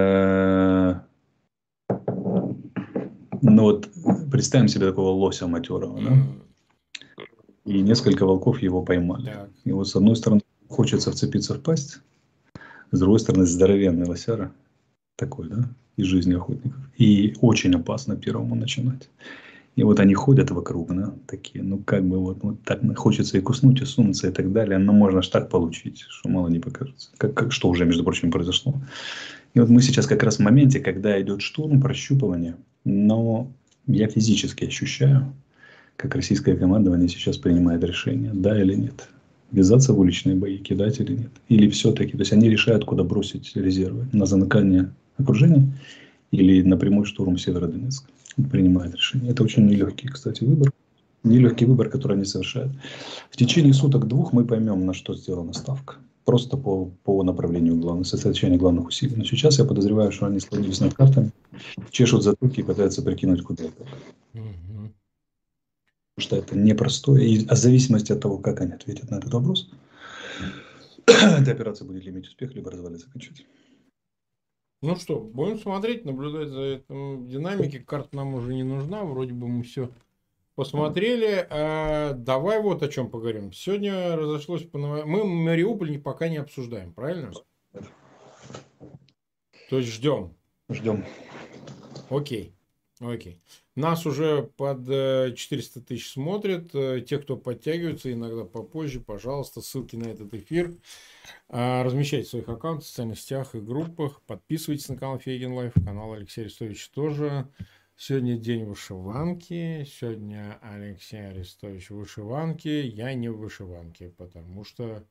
ну 3.62 3.66
вот 3.66 3.90
представим 4.32 4.68
себе 4.68 4.88
такого 4.88 5.10
лося 5.10 5.46
матерого, 5.46 6.02
да? 6.02 7.24
И 7.66 7.80
несколько 7.82 8.26
волков 8.26 8.60
его 8.64 8.82
поймали. 8.82 9.26
Так. 9.26 9.50
И 9.66 9.72
вот 9.72 9.88
с 9.88 9.96
одной 9.96 10.16
стороны 10.16 10.42
хочется 10.68 11.12
вцепиться 11.12 11.54
в 11.54 11.62
пасть, 11.62 12.00
с 12.92 13.00
другой 13.00 13.20
стороны 13.20 13.46
здоровенный 13.46 14.08
лосяра 14.08 14.52
такой, 15.16 15.48
да, 15.48 15.70
из 15.96 16.06
жизни 16.08 16.34
охотников. 16.34 16.80
И 16.98 17.36
очень 17.42 17.76
опасно 17.76 18.16
первому 18.16 18.56
начинать. 18.56 19.10
И 19.76 19.84
вот 19.84 20.00
они 20.00 20.16
ходят 20.16 20.50
вокруг, 20.50 20.96
да, 20.96 21.14
такие, 21.28 21.64
ну 21.64 21.78
как 21.78 22.04
бы 22.04 22.18
вот, 22.18 22.40
вот 22.42 22.64
так 22.64 22.82
хочется 22.98 23.38
и 23.38 23.42
куснуть, 23.42 23.82
и 23.82 23.86
сунуться 23.86 24.28
и 24.28 24.32
так 24.32 24.52
далее, 24.52 24.80
но 24.80 24.92
можно 24.92 25.22
ж 25.22 25.28
так 25.28 25.50
получить, 25.50 26.00
что 26.00 26.30
мало 26.30 26.48
не 26.50 26.60
покажется. 26.60 27.12
Как, 27.18 27.36
как, 27.36 27.52
что 27.52 27.70
уже, 27.70 27.86
между 27.86 28.04
прочим, 28.04 28.32
произошло. 28.32 28.74
И 29.54 29.60
вот 29.60 29.70
мы 29.70 29.82
сейчас 29.82 30.08
как 30.08 30.24
раз 30.24 30.38
в 30.38 30.40
моменте, 30.40 30.80
когда 30.80 31.22
идет 31.22 31.42
штурм, 31.42 31.82
прощупывание, 31.82 32.56
но 32.86 33.52
я 33.88 34.08
физически 34.08 34.66
ощущаю, 34.66 35.34
как 35.98 36.16
российское 36.16 36.56
командование 36.56 37.10
сейчас 37.10 37.38
принимает 37.38 37.84
решение, 37.84 38.32
да 38.34 38.60
или 38.60 38.76
нет. 38.76 39.10
Ввязаться 39.52 39.94
в 39.94 40.00
уличные 40.00 40.36
бои, 40.36 40.58
кидать 40.58 41.00
или 41.02 41.14
нет. 41.14 41.32
Или 41.50 41.70
все-таки, 41.70 42.14
то 42.14 42.20
есть 42.20 42.32
они 42.32 42.50
решают, 42.50 42.86
куда 42.86 43.04
бросить 43.04 43.52
резервы. 43.56 44.08
На 44.14 44.26
замыкание 44.26 44.92
окружения 45.18 45.68
или 46.32 46.62
на 46.62 46.78
прямой 46.78 47.06
штурм 47.06 47.38
Северодонецка 47.38 48.08
принимает 48.50 48.96
решение. 48.96 49.32
Это 49.32 49.44
очень 49.44 49.66
нелегкий, 49.66 50.08
кстати, 50.08 50.46
выбор. 50.46 50.72
Нелегкий 51.24 51.66
выбор, 51.66 51.90
который 51.90 52.16
они 52.16 52.26
совершают. 52.26 52.72
В 53.30 53.38
течение 53.38 53.74
суток-двух 53.74 54.32
мы 54.34 54.46
поймем, 54.46 54.86
на 54.86 54.94
что 54.94 55.14
сделана 55.14 55.54
ставка. 55.54 55.98
Просто 56.26 56.56
по, 56.56 56.86
по 57.04 57.24
направлению 57.24 57.78
главных, 57.78 58.08
сосредоточения 58.08 58.58
главных 58.58 58.88
усилий. 58.88 59.16
Но 59.16 59.24
сейчас 59.24 59.58
я 59.60 59.66
подозреваю, 59.66 60.12
что 60.12 60.28
они 60.28 60.40
склонились 60.40 60.80
над 60.80 60.94
картами, 60.94 61.32
чешут 61.90 62.24
затылки 62.24 62.60
и 62.60 62.64
пытаются 62.64 63.02
прикинуть, 63.02 63.44
куда 63.44 63.66
это. 63.66 63.86
Потому 64.34 64.58
что 66.18 66.36
это 66.36 66.58
непростое. 66.58 67.28
И 67.28 67.48
о 67.48 67.56
зависимости 67.56 68.12
от 68.12 68.22
того, 68.22 68.38
как 68.38 68.62
они 68.62 68.74
ответят 68.74 69.10
на 69.10 69.16
этот 69.16 69.34
вопрос, 69.34 69.70
эта 71.06 71.52
операция 71.52 71.88
будет 71.88 72.08
иметь 72.08 72.28
успех, 72.28 72.54
либо 72.54 72.70
развалиться 72.70 73.08
окончательно. 73.08 73.48
Ну 74.84 74.96
что, 74.96 75.20
будем 75.20 75.60
смотреть, 75.60 76.06
наблюдать 76.06 76.50
за 76.50 76.62
этим. 76.62 77.28
Динамики 77.28 77.78
карт 77.78 78.14
нам 78.14 78.34
уже 78.34 78.54
не 78.56 78.64
нужна. 78.64 79.04
Вроде 79.04 79.32
бы 79.34 79.48
мы 79.48 79.62
все 79.64 79.92
посмотрели. 80.62 81.48
А, 81.50 82.14
давай 82.14 82.62
вот 82.62 82.84
о 82.84 82.88
чем 82.88 83.10
поговорим. 83.10 83.52
Сегодня 83.52 84.16
разошлось 84.16 84.62
по 84.62 84.78
Мы 84.78 85.24
Мариуполь 85.24 85.98
пока 85.98 86.30
не 86.30 86.38
обсуждаем, 86.38 86.94
правильно? 86.94 87.32
То 89.72 89.80
есть 89.80 89.92
ждем. 89.92 90.36
Ждем. 90.70 91.04
Окей. 92.12 92.54
Окей. 93.00 93.40
Нас 93.74 94.06
уже 94.06 94.52
под 94.56 94.86
400 94.86 95.80
э, 95.80 95.82
тысяч 95.82 96.12
смотрят. 96.12 96.76
Э, 96.76 97.02
те, 97.02 97.18
кто 97.18 97.38
подтягиваются, 97.38 98.14
иногда 98.14 98.46
попозже, 98.46 99.00
пожалуйста, 99.00 99.62
ссылки 99.62 99.96
на 99.96 100.10
этот 100.10 100.32
эфир 100.36 100.76
размещайте 101.50 102.28
в 102.28 102.30
своих 102.30 102.50
аккаунтах, 102.50 102.86
в 102.86 102.88
социальных 102.88 103.20
сетях 103.20 103.56
и 103.56 103.60
группах. 103.60 104.22
Подписывайтесь 104.28 104.88
на 104.90 104.96
канал 104.96 105.18
Фейгин 105.18 105.54
Live, 105.54 105.74
канал 105.74 106.14
Алексея 106.14 106.46
Арестович 106.46 106.90
тоже. 106.90 107.48
Сегодня 107.96 108.38
день 108.38 108.66
вышиванки. 108.66 109.84
Сегодня 109.86 110.58
Алексей 110.62 111.28
Арестович 111.28 111.92
в 111.92 111.98
вышиванке. 111.98 112.88
Я 112.88 113.14
не 113.14 113.30
в 113.30 113.38
вышиванке, 113.38 114.10
потому 114.10 114.64
что... 114.64 115.06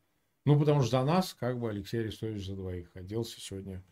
Ну, 0.44 0.58
потому 0.58 0.80
что 0.82 0.90
за 0.90 1.04
нас, 1.04 1.34
как 1.34 1.60
бы, 1.60 1.70
Алексей 1.70 2.00
Арестович 2.00 2.46
за 2.46 2.56
двоих 2.56 2.90
оделся 2.94 3.40
сегодня. 3.40 3.84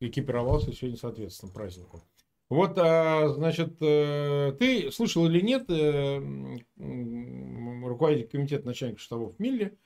Экипировался 0.00 0.72
сегодня, 0.72 0.98
соответственно, 0.98 1.52
празднику. 1.52 2.02
Вот, 2.48 2.78
а, 2.78 3.28
значит, 3.28 3.76
э, 3.80 4.56
ты 4.58 4.90
слышал 4.90 5.26
или 5.26 5.40
нет, 5.40 5.70
э, 5.70 6.20
руководитель 7.86 8.28
комитета 8.28 8.66
начальника 8.66 9.00
штабов 9.00 9.38
Милли 9.38 9.78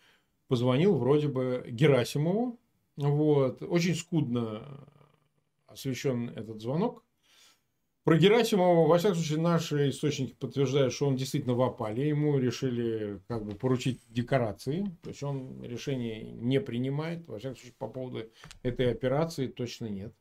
позвонил 0.48 0.96
вроде 0.96 1.28
бы 1.28 1.64
Герасимову. 1.68 2.58
Вот. 2.96 3.62
Очень 3.62 3.94
скудно 3.94 4.88
освещен 5.66 6.30
этот 6.30 6.60
звонок. 6.60 7.04
Про 8.04 8.18
Герасимова, 8.18 8.86
во 8.86 8.98
всяком 8.98 9.16
случае, 9.16 9.38
наши 9.38 9.88
источники 9.88 10.34
подтверждают, 10.34 10.92
что 10.92 11.06
он 11.06 11.16
действительно 11.16 11.54
в 11.54 11.62
опале. 11.62 12.06
Ему 12.06 12.38
решили 12.38 13.18
как 13.28 13.46
бы 13.46 13.54
поручить 13.54 14.02
декорации. 14.10 14.84
То 15.02 15.08
есть 15.08 15.22
он 15.22 15.62
решение 15.62 16.22
не 16.22 16.60
принимает. 16.60 17.26
Во 17.26 17.38
всяком 17.38 17.56
случае, 17.56 17.74
по 17.78 17.88
поводу 17.88 18.30
этой 18.62 18.92
операции 18.92 19.46
точно 19.46 19.86
нет. 19.86 20.14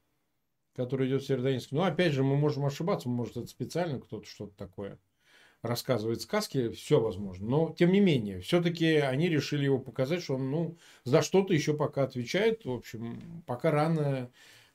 Которая 0.78 1.10
идет 1.10 1.24
в 1.24 1.28
Северодонецке. 1.28 1.76
Но 1.76 1.84
опять 1.84 2.14
же, 2.14 2.24
мы 2.24 2.38
можем 2.38 2.66
ошибаться. 2.66 3.10
Может, 3.10 3.36
это 3.36 3.48
специально 3.48 4.00
кто-то 4.00 4.26
что-то 4.26 4.56
такое 4.56 4.98
рассказывает 5.62 6.22
сказки, 6.22 6.70
все 6.70 7.00
возможно. 7.00 7.48
Но, 7.48 7.76
тем 7.78 7.92
не 7.92 8.02
менее, 8.02 8.42
все-таки 8.42 8.96
они 8.96 9.30
решили 9.30 9.64
его 9.64 9.80
показать, 9.80 10.22
что 10.22 10.36
он 10.36 10.52
ну, 10.52 10.78
за 11.06 11.22
что-то 11.22 11.54
еще 11.54 11.74
пока 11.74 12.04
отвечает. 12.04 12.66
В 12.66 12.72
общем, 12.72 13.44
пока 13.48 13.72
рано 13.72 14.30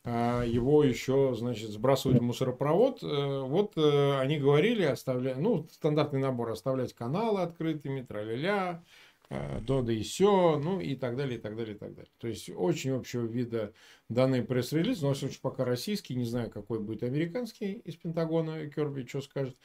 его 0.05 0.85
еще, 0.85 1.35
значит, 1.37 1.71
сбрасывать 1.71 2.19
в 2.19 2.23
мусоропровод. 2.23 3.03
Э, 3.03 3.41
вот 3.43 3.77
э, 3.77 4.19
они 4.21 4.39
говорили, 4.39 4.85
оставлять, 4.85 5.37
ну, 5.37 5.67
стандартный 5.71 6.21
набор, 6.21 6.51
оставлять 6.51 6.95
каналы 6.95 7.43
открытыми, 7.43 8.03
тра-ля-ля, 8.03 8.83
э, 9.29 9.61
до 9.61 9.83
да 9.83 9.93
и 9.93 10.03
все, 10.03 10.59
ну 10.59 10.81
и 10.81 10.95
так 10.95 11.17
далее, 11.17 11.39
и 11.39 11.41
так 11.41 11.57
далее, 11.57 11.75
и 11.75 11.79
так 11.79 11.95
далее. 11.95 12.11
То 12.19 12.29
есть 12.29 12.49
очень 12.49 12.93
общего 12.93 13.27
вида 13.27 13.75
данный 14.09 14.43
пресс-релиз, 14.43 15.03
но, 15.03 15.09
в 15.09 15.23
общем, 15.23 15.41
пока 15.43 15.65
российский, 15.65 16.15
не 16.15 16.25
знаю, 16.25 16.51
какой 16.51 16.79
будет 16.81 17.03
американский 17.03 17.73
из 17.73 17.97
Пентагона, 17.97 18.71
Керби 18.71 19.05
что 19.07 19.21
скажет. 19.21 19.57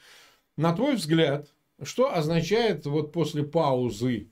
На 0.58 0.76
твой 0.76 0.96
взгляд, 0.96 1.54
что 1.82 2.14
означает 2.14 2.86
вот 2.86 3.12
после 3.12 3.44
паузы 3.44 4.30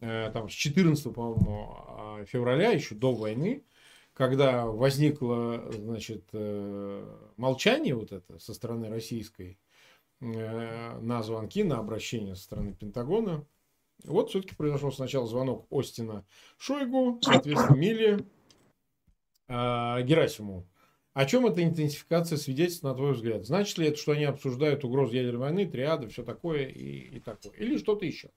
э, 0.00 0.30
там, 0.32 0.48
с 0.48 0.52
14 0.52 1.14
по-моему, 1.14 1.76
а, 1.88 2.24
февраля, 2.26 2.70
еще 2.70 2.94
до 2.94 3.14
войны, 3.14 3.64
когда 4.16 4.64
возникло 4.64 5.70
значит, 5.72 6.24
э, 6.32 7.16
молчание 7.36 7.94
вот 7.94 8.12
это 8.12 8.38
со 8.38 8.54
стороны 8.54 8.88
российской 8.88 9.58
э, 10.20 10.98
на 11.00 11.22
звонки, 11.22 11.62
на 11.62 11.78
обращение 11.78 12.34
со 12.34 12.44
стороны 12.44 12.72
Пентагона, 12.72 13.46
Вот 14.04 14.30
все-таки 14.30 14.54
произошел 14.54 14.90
сначала 14.90 15.26
звонок 15.26 15.66
Остина 15.70 16.24
Шойгу, 16.56 17.18
соответственно, 17.20 17.76
Мили 17.76 18.26
э, 19.48 20.02
Герасимову. 20.02 20.66
О 21.12 21.26
чем 21.26 21.46
эта 21.46 21.62
интенсификация 21.62 22.38
свидетельств, 22.38 22.84
на 22.84 22.94
твой 22.94 23.12
взгляд? 23.12 23.44
Значит 23.44 23.76
ли 23.76 23.88
это, 23.88 23.98
что 23.98 24.12
они 24.12 24.24
обсуждают 24.24 24.82
угрозу 24.84 25.14
ядерной 25.14 25.40
войны, 25.40 25.66
триады, 25.66 26.08
все 26.08 26.22
такое 26.24 26.66
и, 26.66 27.16
и 27.16 27.20
такое? 27.20 27.52
Или 27.52 27.76
что-то 27.76 28.06
еще? 28.06 28.30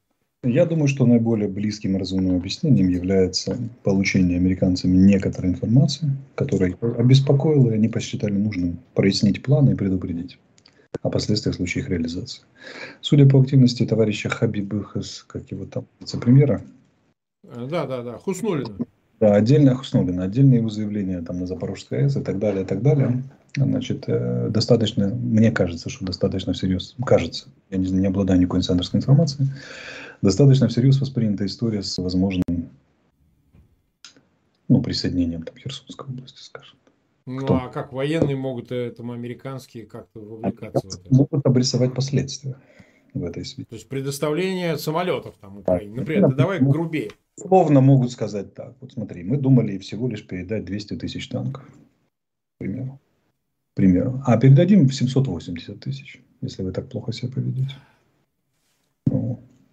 Я 0.43 0.65
думаю, 0.65 0.87
что 0.87 1.05
наиболее 1.05 1.49
близким 1.49 1.95
и 1.95 1.99
разумным 1.99 2.37
объяснением 2.37 2.87
является 2.87 3.57
получение 3.83 4.37
американцами 4.37 4.95
некоторой 4.95 5.51
информации, 5.51 6.15
которая 6.35 6.75
обеспокоила, 6.97 7.71
и 7.71 7.73
они 7.73 7.89
посчитали 7.89 8.31
нужным 8.31 8.79
прояснить 8.93 9.43
планы 9.43 9.71
и 9.71 9.75
предупредить 9.75 10.39
о 11.01 11.09
последствиях 11.09 11.55
в 11.55 11.57
случае 11.57 11.83
их 11.83 11.89
реализации. 11.89 12.43
Судя 13.01 13.27
по 13.27 13.41
активности 13.41 13.85
товарища 13.85 14.29
Хабибыхас, 14.29 15.25
как 15.27 15.51
его 15.51 15.65
там, 15.65 15.85
вице-премьера. 15.99 16.61
Да, 17.43 17.85
да, 17.85 18.01
да, 18.01 18.17
Хуснулина. 18.17 18.77
Да, 19.19 19.35
отдельно 19.35 19.75
Хуснулина, 19.75 20.23
отдельные 20.23 20.59
его 20.59 20.69
заявления 20.69 21.21
там 21.21 21.39
на 21.39 21.47
Запорожской 21.47 22.03
АЭС 22.03 22.15
и 22.15 22.21
так 22.21 22.39
далее, 22.39 22.63
и 22.63 22.65
так 22.65 22.81
далее. 22.81 23.23
Значит, 23.57 24.05
э, 24.07 24.47
достаточно, 24.49 25.09
мне 25.09 25.51
кажется, 25.51 25.89
что 25.89 26.05
достаточно 26.05 26.53
всерьез, 26.53 26.95
кажется, 27.05 27.49
я 27.69 27.77
не, 27.77 27.89
не 27.91 28.07
обладаю 28.07 28.39
никакой 28.39 28.59
инсайдерской 28.59 28.99
информацией, 28.99 29.49
достаточно 30.21 30.67
всерьез 30.67 30.99
воспринята 30.99 31.45
история 31.45 31.83
с 31.83 31.97
возможным 31.97 32.69
ну, 34.67 34.81
присоединением 34.81 35.43
там, 35.43 35.57
Херсонской 35.57 36.07
области, 36.07 36.41
скажем. 36.41 36.77
Ну, 37.25 37.43
Кто? 37.43 37.55
а 37.55 37.69
как 37.69 37.91
военные 37.93 38.35
могут, 38.35 38.71
э, 38.71 38.91
там, 38.91 39.11
американские, 39.11 39.85
как-то 39.85 40.19
вовлекаться 40.19 40.87
в 40.87 40.93
это? 40.93 41.13
Могут 41.13 41.45
обрисовать 41.45 41.93
последствия 41.93 42.55
в 43.13 43.23
этой 43.23 43.45
связи. 43.45 43.65
То 43.65 43.75
есть, 43.75 43.87
предоставление 43.87 44.77
самолетов 44.77 45.35
там 45.39 45.57
Украине. 45.59 45.95
Например, 45.95 46.29
да, 46.29 46.35
давай 46.35 46.59
ну, 46.59 46.71
грубее. 46.71 47.11
Словно 47.35 47.81
могут 47.81 48.11
сказать 48.11 48.53
так. 48.53 48.75
Вот 48.81 48.93
смотри, 48.93 49.23
мы 49.23 49.37
думали 49.37 49.77
всего 49.77 50.07
лишь 50.07 50.25
передать 50.25 50.65
200 50.65 50.95
тысяч 50.95 51.27
танков. 51.29 51.63
К 51.65 52.59
примеру. 52.59 52.99
К 53.73 53.75
примеру. 53.75 54.23
А 54.25 54.37
передадим 54.37 54.89
780 54.89 55.79
тысяч, 55.79 56.21
если 56.41 56.63
вы 56.63 56.71
так 56.71 56.89
плохо 56.89 57.11
себя 57.11 57.31
поведете. 57.31 57.75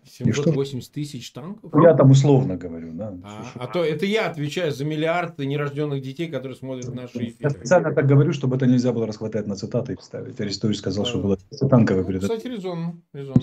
780 0.08 0.92
тысяч 0.92 1.30
танков? 1.32 1.72
Я 1.82 1.94
там 1.94 2.10
условно 2.10 2.56
говорю, 2.56 2.92
да. 2.92 3.14
А, 3.24 3.44
а 3.54 3.66
то 3.66 3.84
это 3.84 4.06
я 4.06 4.28
отвечаю 4.28 4.72
за 4.72 4.84
миллиарды 4.84 5.46
нерожденных 5.46 6.02
детей, 6.02 6.28
которые 6.28 6.56
смотрят 6.56 6.94
наши 6.94 7.18
эфиры. 7.18 7.36
Я 7.40 7.50
специально 7.50 7.92
так 7.92 8.06
говорю, 8.06 8.32
чтобы 8.32 8.56
это 8.56 8.66
нельзя 8.66 8.92
было 8.92 9.06
расхватать 9.06 9.46
на 9.46 9.56
цитаты 9.56 9.94
и 9.94 9.96
вставить. 9.96 10.40
Аристотель 10.40 10.76
сказал, 10.76 11.04
да. 11.04 11.10
что 11.10 11.20
было 11.20 11.38
танковое 11.68 12.02
ну, 12.02 12.08
передача. 12.08 12.36
Кстати, 12.36 12.52
резонно, 12.52 13.00
резонно. 13.12 13.42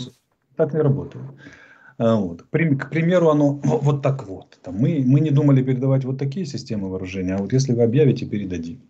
Так 0.56 0.74
не 0.74 0.80
работает. 0.80 1.26
А, 1.98 2.16
вот. 2.16 2.44
К 2.44 2.50
примеру, 2.50 3.30
оно 3.30 3.60
вот 3.64 4.02
так 4.02 4.28
вот. 4.28 4.60
Там, 4.64 4.76
мы, 4.76 5.04
мы 5.06 5.20
не 5.20 5.32
думали 5.32 5.64
передавать 5.64 6.06
вот 6.06 6.18
такие 6.18 6.46
системы 6.46 6.90
вооружения, 6.90 7.36
а 7.36 7.38
вот 7.40 7.54
если 7.54 7.74
вы 7.74 7.84
объявите, 7.84 8.26
передадим. 8.26 8.82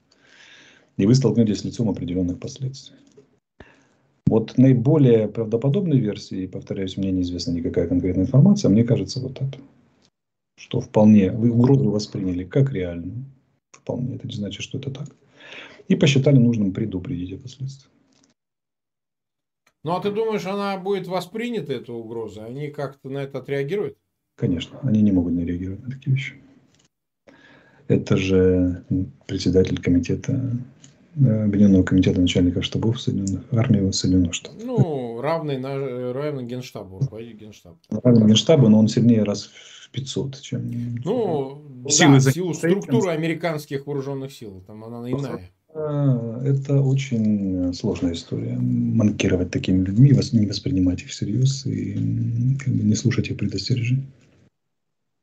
И 0.98 1.06
вы 1.06 1.16
столкнетесь 1.16 1.60
с 1.60 1.66
лицом 1.66 1.90
определенных 1.90 2.40
последствий. 2.40 2.98
Вот 4.34 4.58
наиболее 4.58 5.28
правдоподобной 5.28 6.00
версии, 6.00 6.48
повторяюсь, 6.48 6.98
мне 6.98 7.12
неизвестна 7.12 7.52
никакая 7.52 7.88
конкретная 7.88 8.24
информация, 8.24 8.70
мне 8.70 8.84
кажется 8.84 9.20
вот 9.20 9.40
это. 9.40 9.60
Что 10.58 10.80
вполне 10.80 11.32
вы 11.32 11.52
угрозу 11.52 11.92
восприняли 11.92 12.44
как 12.44 12.74
реальную. 12.74 13.26
Вполне. 13.70 14.16
Это 14.16 14.28
не 14.28 14.34
значит, 14.34 14.64
что 14.64 14.80
это 14.80 14.90
так. 14.90 15.16
И 15.88 15.96
посчитали 15.96 16.40
нужным 16.40 16.74
предупредить 16.74 17.34
о 17.34 17.44
последствиях. 17.44 17.92
Ну 19.84 19.92
а 19.92 20.02
ты 20.02 20.10
думаешь, 20.10 20.48
она 20.48 20.80
будет 20.80 21.06
воспринята, 21.06 21.74
эта 21.74 21.94
угроза? 21.94 22.44
Они 22.44 22.70
как-то 22.70 23.10
на 23.10 23.20
это 23.20 23.38
отреагируют? 23.38 24.00
Конечно, 24.36 24.80
они 24.82 25.04
не 25.04 25.12
могут 25.12 25.34
не 25.34 25.46
реагировать 25.46 25.84
на 25.84 25.92
такие 25.92 26.16
вещи. 26.16 26.34
Это 27.88 28.18
же 28.18 28.84
председатель 29.28 29.80
комитета 29.80 30.58
Объединенного 31.16 31.84
комитета 31.84 32.20
начальников 32.20 32.66
штабов 32.66 33.00
Соединенных 33.00 33.44
армии 33.52 33.92
Соединенных 33.92 34.34
Штатов. 34.34 34.62
Ну, 34.64 35.22
равный, 35.22 35.60
на, 35.60 36.14
равный 36.14 36.44
генштабу, 36.44 37.00
руководитель 37.00 37.38
генштаба. 37.38 37.78
Равный 37.90 38.28
генштабу, 38.28 38.68
но 38.68 38.80
он 38.80 38.88
сильнее 38.88 39.24
раз 39.24 39.46
в 39.46 39.90
500, 39.92 40.42
чем... 40.42 40.96
Ну, 41.04 41.88
силы 41.88 42.20
да, 42.20 42.32
силу 42.32 42.54
структуры 42.54 43.12
американских 43.12 43.86
вооруженных 43.86 44.34
сил, 44.34 44.64
там 44.66 44.84
она 44.84 45.10
иная. 45.10 45.52
А, 45.76 46.42
это 46.44 46.82
очень 46.82 47.74
сложная 47.74 48.14
история. 48.14 48.58
Манкировать 48.60 49.52
такими 49.52 49.84
людьми, 49.84 50.12
не 50.34 50.48
воспринимать 50.48 51.02
их 51.02 51.10
всерьез 51.10 51.66
и 51.66 51.94
как 52.60 52.74
бы, 52.74 52.84
не 52.84 52.96
слушать 52.96 53.30
их 53.30 53.38
предостережений. 53.38 54.08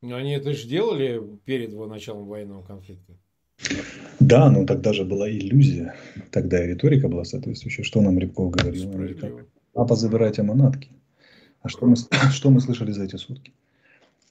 Но 0.03 0.17
они 0.17 0.33
это 0.33 0.53
же 0.53 0.67
делали 0.67 1.23
перед 1.45 1.73
началом 1.73 2.27
военного 2.27 2.63
конфликта. 2.63 3.13
Да, 4.21 4.51
но 4.51 4.67
тогда 4.67 4.93
же 4.93 5.05
была 5.05 5.31
иллюзия. 5.31 5.95
Тогда 6.31 6.63
и 6.63 6.69
риторика 6.69 7.09
была 7.09 7.25
соответствующая. 7.25 7.83
Что 7.83 8.03
нам 8.03 8.19
Рябков 8.19 8.51
говорил? 8.51 8.91
Папа, 9.73 9.97
забирайте 9.97 10.43
манатки. 10.43 10.91
А 11.63 11.69
что 11.69 11.87
мы, 11.87 11.97
что 12.33 12.51
мы 12.51 12.61
слышали 12.61 12.93
за 12.93 13.05
эти 13.05 13.17
сутки? 13.17 13.53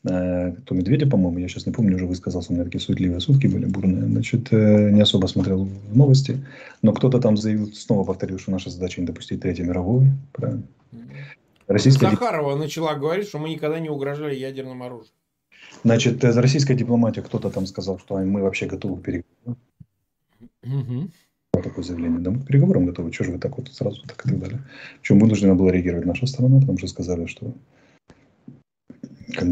Э, 0.04 0.54
то 0.66 0.76
Медведя, 0.76 1.08
по-моему, 1.08 1.40
я 1.40 1.48
сейчас 1.48 1.66
не 1.66 1.74
помню, 1.74 1.96
уже 1.96 2.06
высказался, 2.06 2.52
у 2.52 2.56
меня 2.56 2.64
такие 2.64 2.80
суетливые 2.80 3.20
сутки 3.20 3.48
были, 3.48 3.66
бурные. 3.66 4.04
Значит, 4.04 4.48
э, 4.52 4.92
не 4.92 5.02
особо 5.02 5.28
смотрел 5.28 5.66
в 5.66 5.98
новости, 5.98 6.46
но 6.82 6.94
кто-то 6.94 7.20
там 7.20 7.36
заявил, 7.36 7.74
снова 7.74 8.06
повторил, 8.06 8.40
что 8.40 8.52
наша 8.52 8.70
задача 8.70 9.02
не 9.02 9.08
допустить 9.08 9.42
Третьей 9.42 9.66
мировой. 9.66 10.08
Правильно? 10.32 10.64
Российская 11.68 12.12
Захарова 12.12 12.56
начала 12.56 12.96
говорить, 12.96 13.28
что 13.28 13.40
мы 13.40 13.50
никогда 13.50 13.80
не 13.80 13.90
угрожали 13.90 14.36
ядерным 14.36 14.82
оружием. 14.82 15.14
Значит, 15.84 16.24
из 16.24 16.38
российской 16.38 16.76
дипломатии 16.76 17.22
кто-то 17.22 17.50
там 17.50 17.66
сказал, 17.66 18.00
что 18.00 18.18
мы 18.18 18.42
вообще 18.42 18.66
готовы 18.66 18.98
к 18.98 19.04
переговорам. 19.04 19.58
Угу. 20.64 21.10
Такое 21.64 21.84
заявление. 21.84 22.20
Да 22.20 22.32
мы 22.32 22.40
к 22.40 22.46
переговорам 22.46 22.86
готовы. 22.86 23.12
Чего 23.12 23.26
же 23.26 23.32
вы 23.34 23.40
так 23.40 23.58
вот 23.58 23.70
сразу 23.74 24.02
так 24.04 24.26
и 24.26 24.30
так 24.30 24.40
далее. 24.40 24.60
Причем 25.02 25.20
вынуждена 25.20 25.56
была 25.56 25.72
реагировать 25.72 26.06
наша 26.06 26.26
сторона, 26.26 26.60
потому 26.60 26.78
что 26.78 26.88
сказали, 26.88 27.26
что 27.26 27.54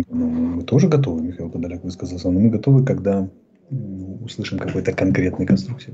ну, 0.09 0.29
мы 0.29 0.63
тоже 0.63 0.87
готовы, 0.87 1.21
Михаил 1.21 1.49
Подоляк 1.49 1.83
высказался, 1.83 2.29
но 2.31 2.39
мы 2.39 2.49
готовы, 2.49 2.85
когда 2.85 3.29
услышим 4.23 4.57
какой-то 4.59 4.93
конкретный 4.93 5.45
конструктив. 5.45 5.93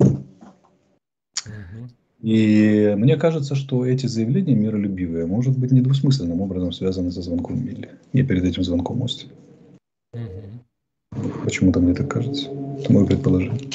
И 2.22 2.94
мне 2.96 3.18
кажется, 3.18 3.54
что 3.54 3.86
эти 3.86 4.06
заявления 4.06 4.56
миролюбивые, 4.56 5.26
может 5.26 5.58
быть, 5.58 5.72
недвусмысленным 5.72 6.40
образом 6.40 6.72
связаны 6.72 7.12
со 7.12 7.22
звонком 7.22 7.64
Милли. 7.64 7.92
И 8.14 8.24
перед 8.24 8.46
этим 8.46 8.64
звонком 8.64 9.02
Почему-то 11.44 11.80
мне 11.80 11.94
так 11.94 12.10
кажется. 12.10 12.50
Это 12.50 12.94
мое 12.94 13.06
предположение. 13.06 13.70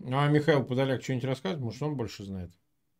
Ну, 0.00 0.18
а 0.18 0.28
Михаил 0.28 0.64
Подоляк 0.64 1.02
что-нибудь 1.02 1.24
рассказывает? 1.24 1.64
Может, 1.64 1.82
он 1.82 1.96
больше 1.96 2.24
знает? 2.24 2.50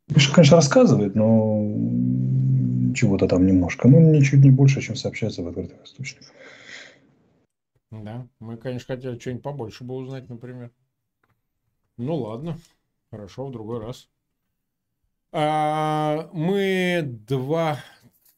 Миша, 0.08 0.32
конечно, 0.32 0.56
рассказывает, 0.56 1.14
но 1.14 2.94
чего-то 2.94 3.28
там 3.28 3.46
немножко. 3.46 3.88
Ну, 3.88 4.12
ничуть 4.12 4.40
не 4.40 4.50
больше, 4.50 4.80
чем 4.80 4.96
сообщается 4.96 5.42
в 5.42 5.48
открытых 5.48 5.84
источниках. 5.84 6.32
Да, 7.90 8.26
мы, 8.38 8.56
конечно, 8.56 8.94
хотели 8.94 9.18
что-нибудь 9.18 9.42
побольше 9.42 9.84
бы 9.84 9.94
узнать, 9.94 10.28
например. 10.28 10.70
Ну, 11.96 12.16
ладно. 12.16 12.58
Хорошо, 13.10 13.46
в 13.46 13.52
другой 13.52 13.80
раз. 13.80 14.08
А, 15.32 16.28
мы 16.32 17.02
два 17.04 17.78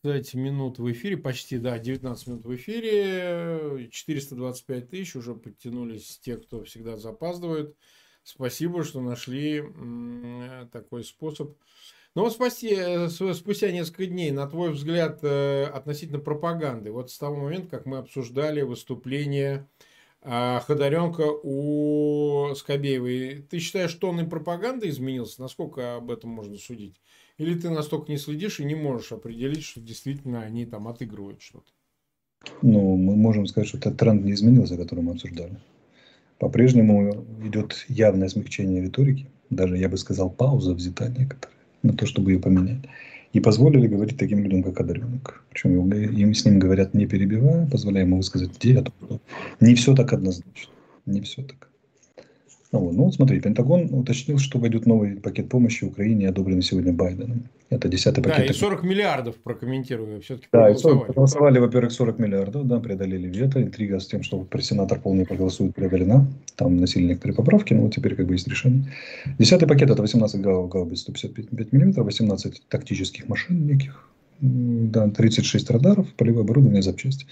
20 0.03 0.35
минут 0.35 0.79
в 0.79 0.91
эфире, 0.93 1.17
почти, 1.17 1.59
да, 1.59 1.79
19 1.79 2.27
минут 2.27 2.45
в 2.47 2.55
эфире, 2.57 3.89
425 3.91 4.89
тысяч, 4.89 5.17
уже 5.17 5.35
подтянулись 5.35 6.19
те, 6.21 6.37
кто 6.37 6.65
всегда 6.65 6.97
запаздывают. 6.97 7.77
Спасибо, 8.23 8.83
что 8.85 9.01
нашли 9.01 9.63
такой 10.73 11.05
способ. 11.05 11.57
Но 12.15 12.25
вот 12.25 12.33
спустя, 12.33 13.09
спустя 13.09 13.71
несколько 13.71 14.07
дней, 14.07 14.31
на 14.33 14.49
твой 14.49 14.73
взгляд, 14.73 15.21
э, 15.23 15.65
относительно 15.65 16.19
пропаганды, 16.19 16.91
вот 16.91 17.11
с 17.11 17.19
того 17.19 17.37
момента, 17.37 17.69
как 17.69 17.87
мы 17.87 17.99
обсуждали 17.99 18.63
выступление 18.63 19.69
Ходоренко 20.23 21.23
у 21.43 22.55
Скобеевой, 22.55 23.47
ты 23.49 23.59
считаешь, 23.59 23.91
что 23.91 24.11
он 24.11 24.21
и 24.21 24.29
пропаганда 24.29 24.89
изменился? 24.89 25.41
Насколько 25.41 25.97
об 25.97 26.11
этом 26.11 26.31
можно 26.31 26.59
судить? 26.59 27.01
Или 27.41 27.55
ты 27.55 27.71
настолько 27.71 28.13
не 28.13 28.19
следишь 28.19 28.61
и 28.61 28.65
не 28.65 28.75
можешь 28.75 29.13
определить, 29.13 29.65
что 29.65 29.81
действительно 29.81 30.43
они 30.43 30.67
там 30.67 30.89
отыгрывают 30.89 31.41
что-то? 31.41 31.71
Ну, 32.61 32.97
мы 32.97 33.17
можем 33.17 33.47
сказать, 33.47 33.67
что 33.67 33.79
этот 33.79 33.97
тренд 33.97 34.23
не 34.27 34.33
изменился, 34.33 34.77
который 34.77 35.01
мы 35.01 35.13
обсуждали. 35.13 35.57
По-прежнему 36.39 37.25
идет 37.43 37.87
явное 37.89 38.29
смягчение 38.29 38.83
риторики. 38.83 39.27
Даже, 39.49 39.79
я 39.79 39.89
бы 39.89 39.97
сказал, 39.97 40.29
пауза 40.29 40.75
взята 40.75 41.09
некоторая 41.09 41.57
на 41.83 41.95
то, 41.95 42.05
чтобы 42.05 42.33
ее 42.33 42.41
поменять. 42.41 42.85
И 43.33 43.41
позволили 43.41 43.87
говорить 43.87 44.19
таким 44.19 44.41
людям, 44.41 44.63
как 44.63 44.79
Одаренок. 44.79 45.43
Причем 45.49 45.91
им 45.91 46.35
с 46.35 46.45
ним 46.45 46.59
говорят, 46.59 46.93
не 46.93 47.07
перебивая, 47.07 47.67
позволяя 47.71 48.05
ему 48.05 48.19
высказать 48.19 48.55
идею. 48.59 48.85
Не 49.61 49.75
все 49.77 49.95
так 49.95 50.13
однозначно. 50.13 50.75
Не 51.07 51.23
все 51.23 51.43
так. 51.43 51.71
Ну, 52.73 52.79
вот, 52.79 52.93
ну, 52.95 53.11
смотри, 53.11 53.41
Пентагон 53.41 53.93
уточнил, 53.93 54.39
что 54.39 54.61
войдет 54.61 54.87
новый 54.87 55.17
пакет 55.17 55.49
помощи 55.49 55.83
Украине, 55.83 56.29
одобренный 56.29 56.63
сегодня 56.63 56.93
Байденом. 56.93 57.49
Это 57.69 57.89
десятый 57.89 58.23
пакет. 58.23 58.39
Да, 58.39 58.45
и 58.45 58.53
40 58.53 58.85
миллиардов 58.85 59.37
прокомментирую. 59.37 60.21
Все-таки 60.23 60.47
да, 60.53 60.71
и 60.71 60.77
40, 60.77 61.07
проголосовали, 61.07 61.59
во-первых, 61.59 61.91
40 61.91 62.19
миллиардов, 62.21 62.69
да, 62.69 62.79
преодолели 62.79 63.27
вето. 63.27 63.61
Интрига 63.61 63.99
с 63.99 64.07
тем, 64.07 64.23
что 64.23 64.47
сенатор 64.61 65.01
полный 65.01 65.27
проголосует, 65.27 65.75
преодолена. 65.75 66.29
Там 66.55 66.77
носили 66.77 67.09
некоторые 67.09 67.37
поправки, 67.37 67.75
но 67.75 67.83
вот 67.83 67.95
теперь 67.95 68.15
как 68.15 68.27
бы 68.27 68.35
есть 68.35 68.47
решение. 68.47 68.85
Десятый 69.39 69.67
пакет– 69.67 69.91
это 69.91 70.03
18 70.03 70.41
гаубиц 70.41 71.01
155 71.01 71.73
мм, 71.73 72.03
18 72.03 72.63
тактических 72.69 73.29
машин 73.29 73.67
неких, 73.67 74.09
да, 74.41 75.09
36 75.09 75.71
радаров, 75.71 76.07
полевое 76.15 76.45
оборудование, 76.45 76.83
запчасти. 76.83 77.27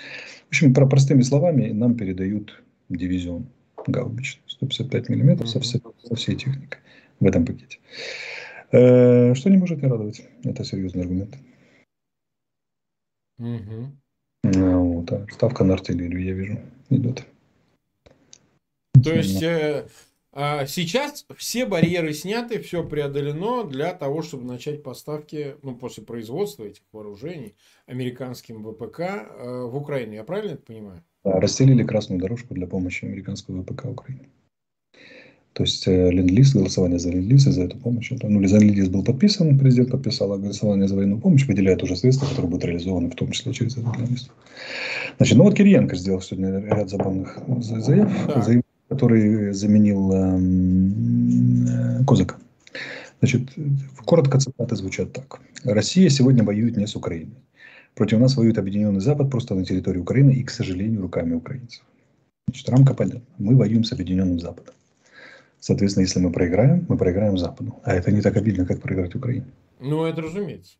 В 0.46 0.48
общем, 0.48 0.74
про 0.74 0.86
простыми 0.86 1.22
словами, 1.22 1.70
нам 1.70 1.94
передают 1.94 2.60
дивизион 2.88 3.46
гаубичный. 3.86 4.42
155 4.58 5.08
миллиметров 5.08 5.48
со, 5.48 5.60
всей, 5.60 5.80
со 6.04 6.14
всей 6.14 6.36
техникой 6.36 6.80
в 7.20 7.26
этом 7.26 7.46
пакете. 7.46 7.78
Э, 8.72 9.34
что 9.34 9.50
не 9.50 9.56
может 9.56 9.82
не 9.82 9.88
радовать. 9.88 10.22
Это 10.44 10.64
серьезный 10.64 11.02
аргумент. 11.02 11.36
Mm-hmm. 13.40 13.86
Ну, 14.44 14.92
вот, 14.94 15.12
а 15.12 15.26
ставка 15.32 15.64
на 15.64 15.74
артиллерию, 15.74 16.22
я 16.22 16.32
вижу, 16.32 16.58
идет. 16.90 17.24
То 19.02 19.12
есть 19.12 19.42
э, 19.42 19.86
а 20.32 20.66
сейчас 20.66 21.26
все 21.36 21.66
барьеры 21.66 22.12
сняты, 22.12 22.60
все 22.60 22.86
преодолено 22.86 23.64
для 23.64 23.92
того, 23.92 24.22
чтобы 24.22 24.44
начать 24.44 24.82
поставки, 24.82 25.56
ну, 25.62 25.74
после 25.74 26.04
производства 26.04 26.64
этих 26.64 26.82
вооружений 26.92 27.56
американским 27.86 28.62
ВПК 28.62 29.00
э, 29.00 29.62
в 29.64 29.76
Украину. 29.76 30.14
Я 30.14 30.24
правильно 30.24 30.52
это 30.52 30.62
понимаю? 30.62 31.02
Да, 31.24 31.40
расстелили 31.40 31.82
красную 31.82 32.20
дорожку 32.20 32.54
для 32.54 32.66
помощи 32.66 33.04
американского 33.04 33.62
ВПК 33.62 33.86
Украине. 33.86 34.28
То 35.58 35.64
есть 35.64 35.88
э, 35.88 36.10
ленд-лиз, 36.12 36.54
голосование 36.54 37.00
за 37.00 37.10
ленд-лиз 37.10 37.48
и 37.48 37.50
за 37.50 37.64
эту 37.64 37.76
помощь. 37.78 38.12
Это, 38.12 38.28
ну, 38.28 38.38
ленд-лиз 38.38 38.90
был 38.90 39.02
подписан, 39.02 39.58
президент 39.58 39.90
подписал, 39.90 40.32
а 40.32 40.38
голосование 40.38 40.86
за 40.86 40.94
военную 40.94 41.20
помощь 41.20 41.48
выделяет 41.48 41.82
уже 41.82 41.96
средства, 41.96 42.26
которые 42.26 42.48
будут 42.48 42.64
реализованы, 42.64 43.10
в 43.10 43.16
том 43.16 43.32
числе 43.32 43.52
через 43.52 43.76
этот 43.76 43.96
ленд-лиз. 43.98 44.30
Значит, 45.16 45.36
ну 45.36 45.42
вот 45.42 45.56
Кириенко 45.56 45.96
сделал 45.96 46.20
сегодня 46.20 46.60
ряд 46.60 46.88
забавных 46.88 47.40
заяв, 47.58 48.08
да. 48.28 48.40
заяв 48.40 48.62
который 48.88 49.52
заменил 49.52 50.12
э, 50.12 52.04
Козака. 52.06 52.36
Значит, 53.18 53.48
коротко 54.04 54.38
цитаты 54.38 54.76
звучат 54.76 55.12
так. 55.12 55.40
Россия 55.64 56.08
сегодня 56.08 56.44
воюет 56.44 56.76
не 56.76 56.86
с 56.86 56.94
Украиной. 56.94 57.34
Против 57.96 58.20
нас 58.20 58.36
воюет 58.36 58.58
Объединенный 58.58 59.00
Запад 59.00 59.28
просто 59.28 59.56
на 59.56 59.64
территории 59.64 59.98
Украины 59.98 60.30
и, 60.30 60.44
к 60.44 60.50
сожалению, 60.50 61.02
руками 61.02 61.34
украинцев. 61.34 61.82
Значит, 62.46 62.68
рамка 62.68 62.94
понятна. 62.94 63.26
Мы 63.38 63.56
воюем 63.56 63.82
с 63.82 63.90
Объединенным 63.92 64.38
Западом. 64.38 64.74
Соответственно, 65.60 66.04
если 66.04 66.20
мы 66.20 66.30
проиграем, 66.30 66.86
мы 66.88 66.96
проиграем 66.96 67.36
Западу. 67.36 67.80
А 67.84 67.94
это 67.94 68.12
не 68.12 68.20
так 68.20 68.36
обидно, 68.36 68.64
как 68.66 68.80
проиграть 68.80 69.14
Украине. 69.14 69.46
Ну, 69.80 70.04
это 70.04 70.22
разумеется. 70.22 70.76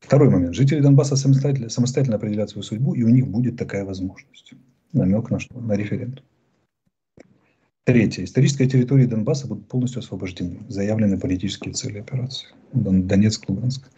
Второй 0.00 0.30
момент. 0.30 0.54
Жители 0.54 0.80
Донбасса 0.80 1.16
самостоятельно, 1.16 1.68
самостоятельно 1.68 2.16
определяют 2.16 2.50
свою 2.50 2.62
судьбу, 2.62 2.94
и 2.94 3.02
у 3.02 3.08
них 3.08 3.28
будет 3.28 3.56
такая 3.56 3.84
возможность. 3.84 4.54
Намек 4.92 5.30
на 5.30 5.38
что? 5.38 5.58
На 5.60 5.74
референдум. 5.74 6.24
Третье. 7.84 8.24
Исторические 8.24 8.68
территории 8.68 9.06
Донбасса 9.06 9.46
будут 9.46 9.66
полностью 9.68 10.00
освобождены. 10.00 10.60
Заявлены 10.68 11.18
политические 11.18 11.74
цели 11.74 11.98
операции. 11.98 12.48
Донецк, 12.72 13.48
Луганск. 13.48 13.90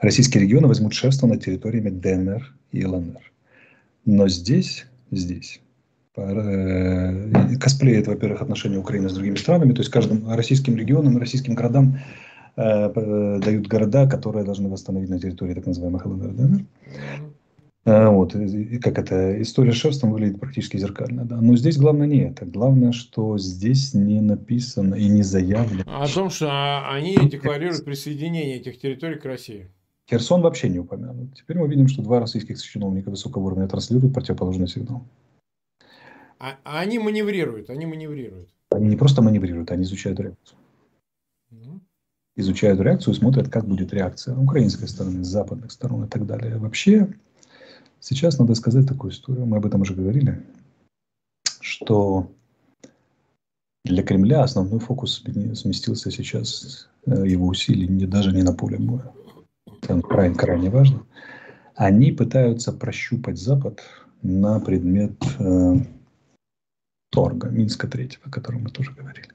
Российские 0.00 0.44
регионы 0.44 0.68
возьмут 0.68 0.92
шефство 0.92 1.26
над 1.26 1.44
территориями 1.44 1.90
ДНР 1.90 2.54
и 2.72 2.84
ЛНР. 2.84 3.32
Но 4.04 4.28
здесь, 4.28 4.86
здесь 5.10 5.60
косплеит, 6.14 8.06
во-первых, 8.08 8.42
отношения 8.42 8.78
Украины 8.78 9.08
с 9.08 9.14
другими 9.14 9.36
странами, 9.36 9.72
то 9.72 9.80
есть 9.80 9.90
каждым 9.90 10.28
российским 10.28 10.76
регионам, 10.76 11.18
российским 11.18 11.54
городам 11.54 11.98
э, 12.56 13.38
дают 13.40 13.68
города, 13.68 14.08
которые 14.08 14.44
должны 14.44 14.68
восстановить 14.68 15.08
на 15.08 15.20
территории 15.20 15.54
так 15.54 15.66
называемых 15.66 16.04
ЛНР, 16.06 16.32
ДНР. 16.32 16.64
Э, 17.84 18.08
вот, 18.08 18.34
и 18.34 18.78
как 18.78 18.98
это, 18.98 19.40
история 19.40 19.72
с 19.72 19.76
шефством 19.76 20.10
выглядит 20.10 20.40
практически 20.40 20.76
зеркально, 20.76 21.24
да. 21.24 21.40
Но 21.40 21.56
здесь 21.56 21.78
главное 21.78 22.06
не 22.06 22.18
это. 22.24 22.44
Главное, 22.44 22.92
что 22.92 23.38
здесь 23.38 23.94
не 23.94 24.20
написано 24.20 24.96
и 24.96 25.08
не 25.08 25.22
заявлено. 25.22 25.84
О 25.86 26.06
том, 26.06 26.28
что 26.28 26.90
они 26.90 27.16
декларируют 27.16 27.84
присоединение 27.84 28.56
этих 28.56 28.78
территорий 28.80 29.18
к 29.18 29.24
России. 29.24 29.68
Херсон 30.10 30.42
вообще 30.42 30.68
не 30.68 30.80
упомянут. 30.80 31.34
Теперь 31.36 31.58
мы 31.58 31.68
видим, 31.68 31.86
что 31.86 32.02
два 32.02 32.18
российских 32.18 32.60
чиновника 32.60 33.10
высокого 33.10 33.44
уровня 33.44 33.68
транслируют 33.68 34.12
противоположный 34.12 34.66
сигнал. 34.66 35.04
А, 36.40 36.58
а 36.64 36.80
они 36.80 36.98
маневрируют, 36.98 37.68
они 37.68 37.84
маневрируют. 37.84 38.48
Они 38.70 38.88
не 38.88 38.96
просто 38.96 39.20
маневрируют, 39.20 39.70
они 39.70 39.82
изучают 39.82 40.18
реакцию. 40.20 40.58
Mm-hmm. 41.52 41.80
Изучают 42.36 42.80
реакцию, 42.80 43.12
смотрят, 43.12 43.50
как 43.50 43.66
будет 43.66 43.92
реакция 43.92 44.34
украинской 44.34 44.86
стороны, 44.86 45.22
с 45.22 45.28
западных 45.28 45.70
сторон 45.70 46.04
и 46.04 46.08
так 46.08 46.26
далее. 46.26 46.56
Вообще, 46.56 47.12
сейчас 48.00 48.38
надо 48.38 48.54
сказать 48.54 48.88
такую 48.88 49.12
историю, 49.12 49.44
мы 49.44 49.58
об 49.58 49.66
этом 49.66 49.82
уже 49.82 49.94
говорили, 49.94 50.42
что 51.60 52.32
для 53.84 54.02
Кремля 54.02 54.42
основной 54.42 54.80
фокус 54.80 55.22
сместился 55.54 56.10
сейчас, 56.10 56.88
э, 57.04 57.26
его 57.26 57.48
усилий 57.48 57.86
не, 57.86 58.06
даже 58.06 58.32
не 58.32 58.42
на 58.42 58.54
поле 58.54 58.78
боя. 58.78 59.12
Это 59.82 60.00
крайне, 60.00 60.34
крайне 60.34 60.70
важно. 60.70 61.04
Они 61.74 62.12
пытаются 62.12 62.72
прощупать 62.72 63.38
Запад 63.38 63.82
на 64.22 64.58
предмет 64.60 65.22
э, 65.38 65.76
торга 67.10 67.48
Минска 67.48 67.86
третьего, 67.86 68.22
о 68.26 68.30
котором 68.30 68.62
мы 68.62 68.70
тоже 68.70 68.92
говорили. 68.92 69.28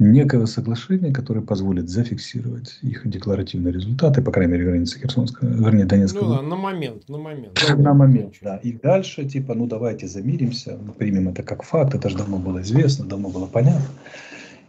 Некого 0.00 0.46
соглашения, 0.46 1.12
которое 1.12 1.40
позволит 1.40 1.88
зафиксировать 1.88 2.78
их 2.82 3.02
декларативные 3.04 3.72
результаты, 3.72 4.22
по 4.22 4.30
крайней 4.30 4.52
мере, 4.52 4.66
границы 4.66 5.00
Херсонского, 5.00 5.48
вернее, 5.48 5.86
Донецкого. 5.86 6.24
Ну 6.24 6.36
да, 6.36 6.42
на 6.42 6.54
момент, 6.54 7.08
на 7.08 7.18
момент. 7.18 7.74
На 7.76 7.94
момент, 7.94 8.34
да. 8.40 8.58
И 8.58 8.72
дальше, 8.72 9.24
типа, 9.24 9.54
ну 9.54 9.66
давайте 9.66 10.06
замиримся, 10.06 10.78
примем 10.98 11.28
это 11.30 11.42
как 11.42 11.64
факт, 11.64 11.96
это 11.96 12.08
же 12.10 12.16
давно 12.16 12.38
было 12.38 12.62
известно, 12.62 13.06
давно 13.06 13.28
было 13.28 13.46
понятно, 13.46 13.88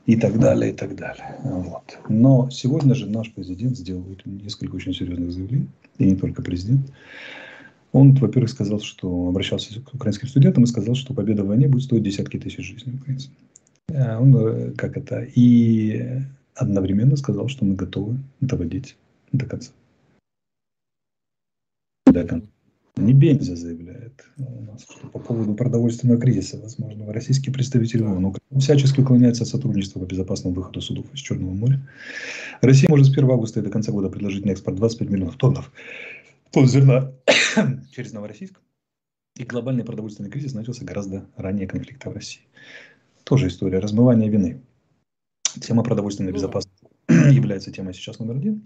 и 0.08 0.16
так 0.16 0.40
далее, 0.40 0.72
и 0.72 0.76
так 0.76 0.96
далее. 0.96 1.36
Вот. 1.44 2.00
Но 2.10 2.50
сегодня 2.50 2.96
же 2.96 3.06
наш 3.08 3.32
президент 3.32 3.78
сделал 3.78 4.04
несколько 4.26 4.78
очень 4.78 4.96
серьезных 4.96 5.32
заявлений, 5.32 5.70
и 6.00 6.06
не 6.06 6.16
только 6.16 6.42
президент. 6.42 6.92
Он, 7.92 8.14
во-первых, 8.14 8.50
сказал, 8.50 8.80
что 8.80 9.28
обращался 9.28 9.82
к 9.82 9.94
украинским 9.94 10.28
студентам 10.28 10.64
и 10.64 10.68
сказал, 10.68 10.96
что 10.96 11.14
победа 11.14 11.44
в 11.44 11.48
войне 11.48 11.68
будет 11.68 11.84
стоить 11.84 12.04
десятки 12.04 12.38
тысяч 12.38 12.66
жизней 12.66 12.96
украинцев. 12.96 13.32
А 13.94 14.20
он, 14.20 14.36
э, 14.36 14.72
как 14.78 14.96
это, 14.96 15.24
и 15.24 16.22
одновременно 16.56 17.18
сказал, 17.18 17.48
что 17.48 17.66
мы 17.66 17.76
готовы 17.76 18.18
доводить 18.42 18.96
до 19.32 19.46
конца. 19.46 19.72
До 22.06 22.24
конца. 22.24 22.48
Не 23.00 23.14
Бензя 23.14 23.56
заявляет 23.56 24.26
у 24.38 24.62
нас, 24.64 24.84
что 24.84 25.08
по 25.08 25.20
поводу 25.20 25.54
продовольственного 25.54 26.20
кризиса, 26.20 26.60
возможно, 26.62 27.12
российский 27.14 27.50
представитель 27.50 28.04
ООН 28.04 28.36
всячески 28.60 29.00
уклоняется 29.00 29.44
от 29.44 29.50
сотрудничества 29.50 30.00
по 30.02 30.06
безопасному 30.06 30.56
выходу 30.56 30.82
судов 30.82 31.06
из 31.14 31.20
Черного 31.20 31.54
моря. 31.54 31.80
Россия 32.62 32.90
может 32.90 33.08
с 33.08 33.12
1 33.12 33.30
августа 33.30 33.62
и 33.62 33.64
до 33.64 33.70
конца 33.70 33.94
года 33.94 34.10
предложить 34.10 34.46
на 34.46 34.52
экспорт 34.52 34.76
25 34.76 35.10
миллионов 35.10 35.38
тоннов 35.38 35.72
тонн 36.52 36.68
зерна 36.68 37.14
через 37.92 38.14
Новороссийск. 38.14 38.60
И 39.36 39.44
глобальный 39.44 39.86
продовольственный 39.86 40.30
кризис 40.30 40.54
начался 40.54 40.84
гораздо 40.84 41.30
ранее 41.36 41.68
конфликта 41.68 42.10
в 42.10 42.14
России. 42.14 42.42
Тоже 43.24 43.48
история 43.48 43.80
размывания 43.80 44.30
вины. 44.30 44.62
Тема 45.62 45.84
продовольственной 45.84 46.32
ну 46.32 46.36
безопасности 46.36 46.79
является 47.32 47.72
темой 47.72 47.94
сейчас 47.94 48.20
номер 48.20 48.36
один. 48.36 48.64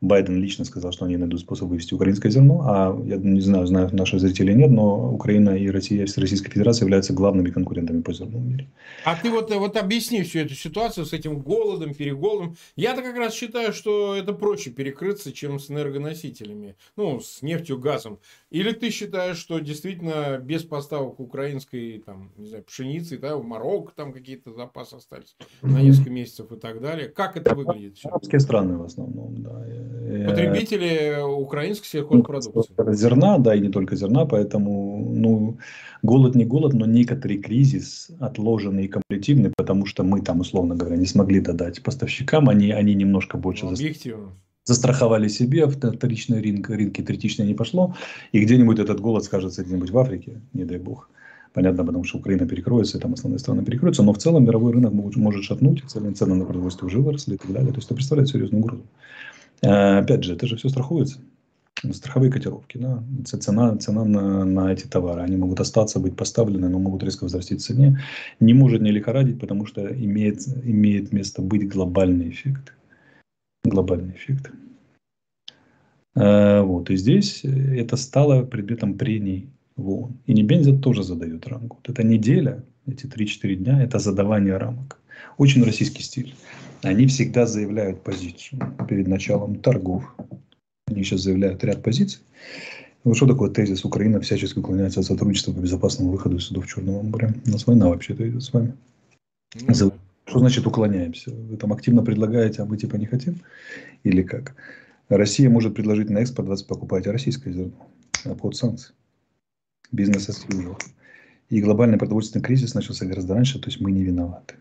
Байден 0.00 0.40
лично 0.40 0.64
сказал, 0.64 0.92
что 0.92 1.04
они 1.04 1.16
найдут 1.16 1.40
способ 1.40 1.68
вывести 1.68 1.92
украинское 1.92 2.32
зерно, 2.32 2.62
а 2.64 3.02
я 3.04 3.16
не 3.16 3.40
знаю, 3.40 3.66
знают 3.66 3.92
наши 3.92 4.18
зрители 4.18 4.52
нет, 4.54 4.70
но 4.70 5.12
Украина 5.12 5.50
и 5.50 5.68
Россия, 5.68 6.06
Российская 6.16 6.50
Федерация 6.50 6.84
являются 6.84 7.12
главными 7.12 7.50
конкурентами 7.50 8.00
по 8.00 8.12
зерну 8.12 8.38
в 8.38 8.46
мире. 8.46 8.68
А 9.04 9.14
ты 9.16 9.30
вот, 9.30 9.52
вот 9.54 9.76
объясни 9.76 10.22
всю 10.22 10.38
эту 10.38 10.54
ситуацию 10.54 11.04
с 11.04 11.12
этим 11.12 11.40
голодом, 11.40 11.92
переголодом. 11.92 12.56
Я-то 12.76 13.02
как 13.02 13.16
раз 13.16 13.34
считаю, 13.34 13.72
что 13.72 14.14
это 14.14 14.32
проще 14.32 14.70
перекрыться, 14.70 15.32
чем 15.32 15.58
с 15.58 15.70
энергоносителями, 15.70 16.76
ну, 16.96 17.20
с 17.20 17.42
нефтью, 17.42 17.78
газом. 17.78 18.20
Или 18.50 18.72
ты 18.72 18.90
считаешь, 18.90 19.36
что 19.36 19.58
действительно 19.58 20.38
без 20.38 20.62
поставок 20.62 21.20
украинской, 21.20 22.02
там, 22.06 22.30
не 22.36 22.48
знаю, 22.48 22.64
пшеницы, 22.64 23.18
да, 23.18 23.36
в 23.36 23.44
Марокко 23.44 23.92
там 23.94 24.12
какие-то 24.12 24.52
запасы 24.52 24.94
остались 24.94 25.36
на 25.60 25.82
несколько 25.82 26.10
месяцев 26.10 26.50
и 26.52 26.56
так 26.56 26.80
далее. 26.80 27.08
Как 27.08 27.36
это 27.36 27.54
выглядит? 27.54 27.79
Арабские 28.04 28.40
страны 28.40 28.76
в 28.76 28.84
основном, 28.84 29.42
да. 29.42 29.64
Э, 29.66 30.26
Потребители 30.28 31.22
украинской 31.22 31.86
сельхозпродукции. 31.86 32.74
Ну, 32.76 32.92
зерна, 32.92 33.38
да, 33.38 33.54
и 33.54 33.60
не 33.60 33.68
только 33.68 33.96
зерна, 33.96 34.24
поэтому, 34.26 35.12
ну, 35.14 35.58
голод 36.02 36.34
не 36.34 36.44
голод, 36.44 36.72
но 36.74 36.86
некоторый 36.86 37.38
кризис 37.38 38.10
отложенный 38.20 38.84
и 38.84 38.88
комплективный, 38.88 39.52
потому 39.56 39.86
что 39.86 40.02
мы 40.02 40.22
там, 40.22 40.40
условно 40.40 40.74
говоря, 40.74 40.96
не 40.96 41.06
смогли 41.06 41.40
додать 41.40 41.82
поставщикам, 41.82 42.48
они, 42.48 42.70
они 42.72 42.94
немножко 42.94 43.38
больше... 43.38 43.66
Ну, 43.66 43.72
объективно. 43.72 44.32
Застраховали 44.64 45.28
себе, 45.28 45.66
вторичный 45.66 46.42
рынок, 46.42 46.68
рынки 46.68 47.02
третичные 47.02 47.48
не 47.48 47.54
пошло, 47.54 47.94
и 48.32 48.40
где-нибудь 48.40 48.78
этот 48.78 49.00
голод 49.00 49.24
скажется 49.24 49.64
где-нибудь 49.64 49.90
в 49.90 49.98
Африке, 49.98 50.40
не 50.52 50.64
дай 50.64 50.78
бог 50.78 51.10
Понятно, 51.52 51.84
потому 51.84 52.04
что 52.04 52.18
Украина 52.18 52.46
перекроется, 52.46 52.96
и 52.96 53.00
там 53.00 53.12
основные 53.14 53.40
страны 53.40 53.64
перекроются, 53.64 54.04
но 54.04 54.12
в 54.12 54.18
целом 54.18 54.44
мировой 54.44 54.72
рынок 54.72 54.92
может, 54.92 55.16
может 55.16 55.42
шатнуть, 55.42 55.82
цены, 55.88 56.12
цены 56.12 56.36
на 56.36 56.44
продовольствие 56.44 56.86
уже 56.86 57.00
выросли 57.00 57.34
и 57.34 57.38
так 57.38 57.52
далее. 57.52 57.72
То 57.72 57.78
есть 57.78 57.86
это 57.86 57.96
представляет 57.96 58.28
серьезную 58.28 58.62
угрозу. 58.62 58.84
А, 59.62 59.98
опять 59.98 60.22
же, 60.22 60.34
это 60.34 60.46
же 60.46 60.56
все 60.56 60.68
страхуется. 60.68 61.18
Страховые 61.92 62.30
котировки, 62.30 62.76
да, 62.78 63.02
цена, 63.24 63.76
цена 63.78 64.04
на, 64.04 64.44
на 64.44 64.72
эти 64.72 64.86
товары, 64.86 65.22
они 65.22 65.36
могут 65.36 65.60
остаться, 65.60 65.98
быть 65.98 66.14
поставлены, 66.14 66.68
но 66.68 66.78
могут 66.78 67.02
резко 67.02 67.24
возрасти 67.24 67.56
в 67.56 67.60
цене. 67.60 67.98
Не 68.38 68.52
может 68.52 68.82
не 68.82 68.90
лихорадить, 68.90 69.40
потому 69.40 69.66
что 69.66 69.86
имеет, 69.86 70.46
имеет 70.62 71.10
место 71.12 71.42
быть 71.42 71.66
глобальный 71.68 72.28
эффект. 72.28 72.74
Глобальный 73.64 74.12
эффект. 74.12 74.52
А, 76.14 76.62
вот, 76.62 76.90
и 76.90 76.96
здесь 76.96 77.44
это 77.44 77.96
стало 77.96 78.44
предметом 78.44 78.98
прений 78.98 79.48
в 79.80 79.90
ООН. 79.90 80.18
И 80.26 80.32
Небензя 80.32 80.76
тоже 80.76 81.02
задает 81.02 81.46
рамку. 81.46 81.78
Вот 81.78 81.90
эта 81.90 82.06
неделя, 82.06 82.62
эти 82.86 83.06
3-4 83.06 83.54
дня, 83.56 83.82
это 83.82 83.98
задавание 83.98 84.56
рамок. 84.56 84.98
Очень 85.38 85.64
российский 85.64 86.02
стиль. 86.02 86.34
Они 86.82 87.06
всегда 87.06 87.46
заявляют 87.46 88.02
позицию 88.02 88.60
перед 88.88 89.06
началом 89.08 89.56
торгов. 89.56 90.14
Они 90.86 91.02
сейчас 91.04 91.20
заявляют 91.20 91.62
ряд 91.64 91.82
позиций. 91.82 92.20
Вот 93.04 93.16
что 93.16 93.26
такое 93.26 93.50
тезис? 93.50 93.84
Украина 93.84 94.20
всячески 94.20 94.58
уклоняется 94.58 95.00
от 95.00 95.06
сотрудничества 95.06 95.52
по 95.52 95.60
безопасному 95.60 96.12
выходу 96.12 96.36
из 96.36 96.44
судов 96.44 96.66
Черного 96.66 97.02
моря. 97.02 97.34
У 97.46 97.50
нас 97.50 97.66
война 97.66 97.88
вообще-то 97.88 98.28
идет 98.28 98.42
с 98.42 98.52
вами. 98.52 98.74
Ну, 99.66 99.74
что 100.26 100.38
значит 100.38 100.66
уклоняемся? 100.66 101.30
Вы 101.30 101.56
там 101.56 101.72
активно 101.72 102.02
предлагаете, 102.02 102.62
а 102.62 102.66
мы 102.66 102.76
типа 102.76 102.96
не 102.96 103.06
хотим? 103.06 103.40
Или 104.04 104.22
как? 104.22 104.54
Россия 105.08 105.50
может 105.50 105.74
предложить 105.74 106.10
на 106.10 106.18
экспорт 106.18 106.46
20 106.46 106.66
покупать 106.66 107.06
российское 107.06 107.52
зерно. 107.52 107.72
Под 108.40 108.54
санкции 108.54 108.92
бизнес 109.92 110.28
as 110.28 110.46
usual. 110.48 110.80
И 111.48 111.60
глобальный 111.60 111.98
продовольственный 111.98 112.44
кризис 112.44 112.74
начался 112.74 113.06
гораздо 113.06 113.34
раньше, 113.34 113.58
то 113.58 113.68
есть 113.68 113.80
мы 113.80 113.90
не 113.90 114.04
виноваты. 114.04 114.54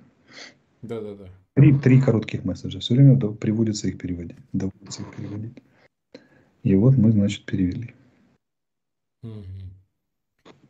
Да, 0.81 0.99
да, 1.01 1.13
да. 1.13 1.25
Три, 1.55 1.77
три 1.77 2.01
коротких 2.01 2.45
месседжа. 2.45 2.79
Все 2.79 2.95
время 2.95 3.17
приводится 3.17 3.87
их 3.87 3.97
переводить. 3.97 4.37
Доводится 4.53 5.01
их 5.03 5.15
переводить. 5.15 5.57
И 6.63 6.75
вот 6.75 6.97
мы, 6.97 7.11
значит, 7.11 7.45
перевели. 7.45 7.93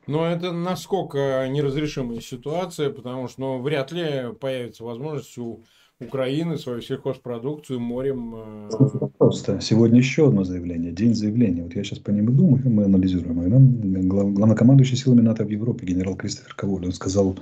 Но 0.08 0.26
это 0.26 0.52
насколько 0.52 1.48
неразрешимая 1.48 2.20
ситуация, 2.20 2.90
потому 2.90 3.28
что 3.28 3.42
ну, 3.42 3.62
вряд 3.62 3.92
ли 3.92 4.34
появится 4.34 4.84
возможность 4.84 5.38
у 5.38 5.64
Украины 6.00 6.58
свою 6.58 6.82
сельхозпродукцию 6.82 7.80
морем. 7.80 8.36
Э, 8.36 9.09
Просто 9.30 9.62
сегодня 9.62 10.00
еще 10.00 10.28
одно 10.28 10.44
заявление, 10.44 10.92
день 10.92 11.14
заявления. 11.14 11.62
Вот 11.62 11.76
я 11.76 11.84
сейчас 11.84 12.00
по 12.00 12.10
ним 12.10 12.32
и 12.32 12.34
думаю, 12.34 12.68
мы 12.68 12.86
анализируем. 12.86 13.44
И 13.44 13.48
нам 13.48 14.10
главнокомандующий 14.10 14.98
силами 14.98 15.22
НАТО 15.22 15.46
в 15.46 15.50
Европе 15.50 15.86
генерал 15.86 16.16
Кристофер 16.16 16.56
Коволь, 16.56 16.86
он 16.86 16.94
сказал 16.94 17.38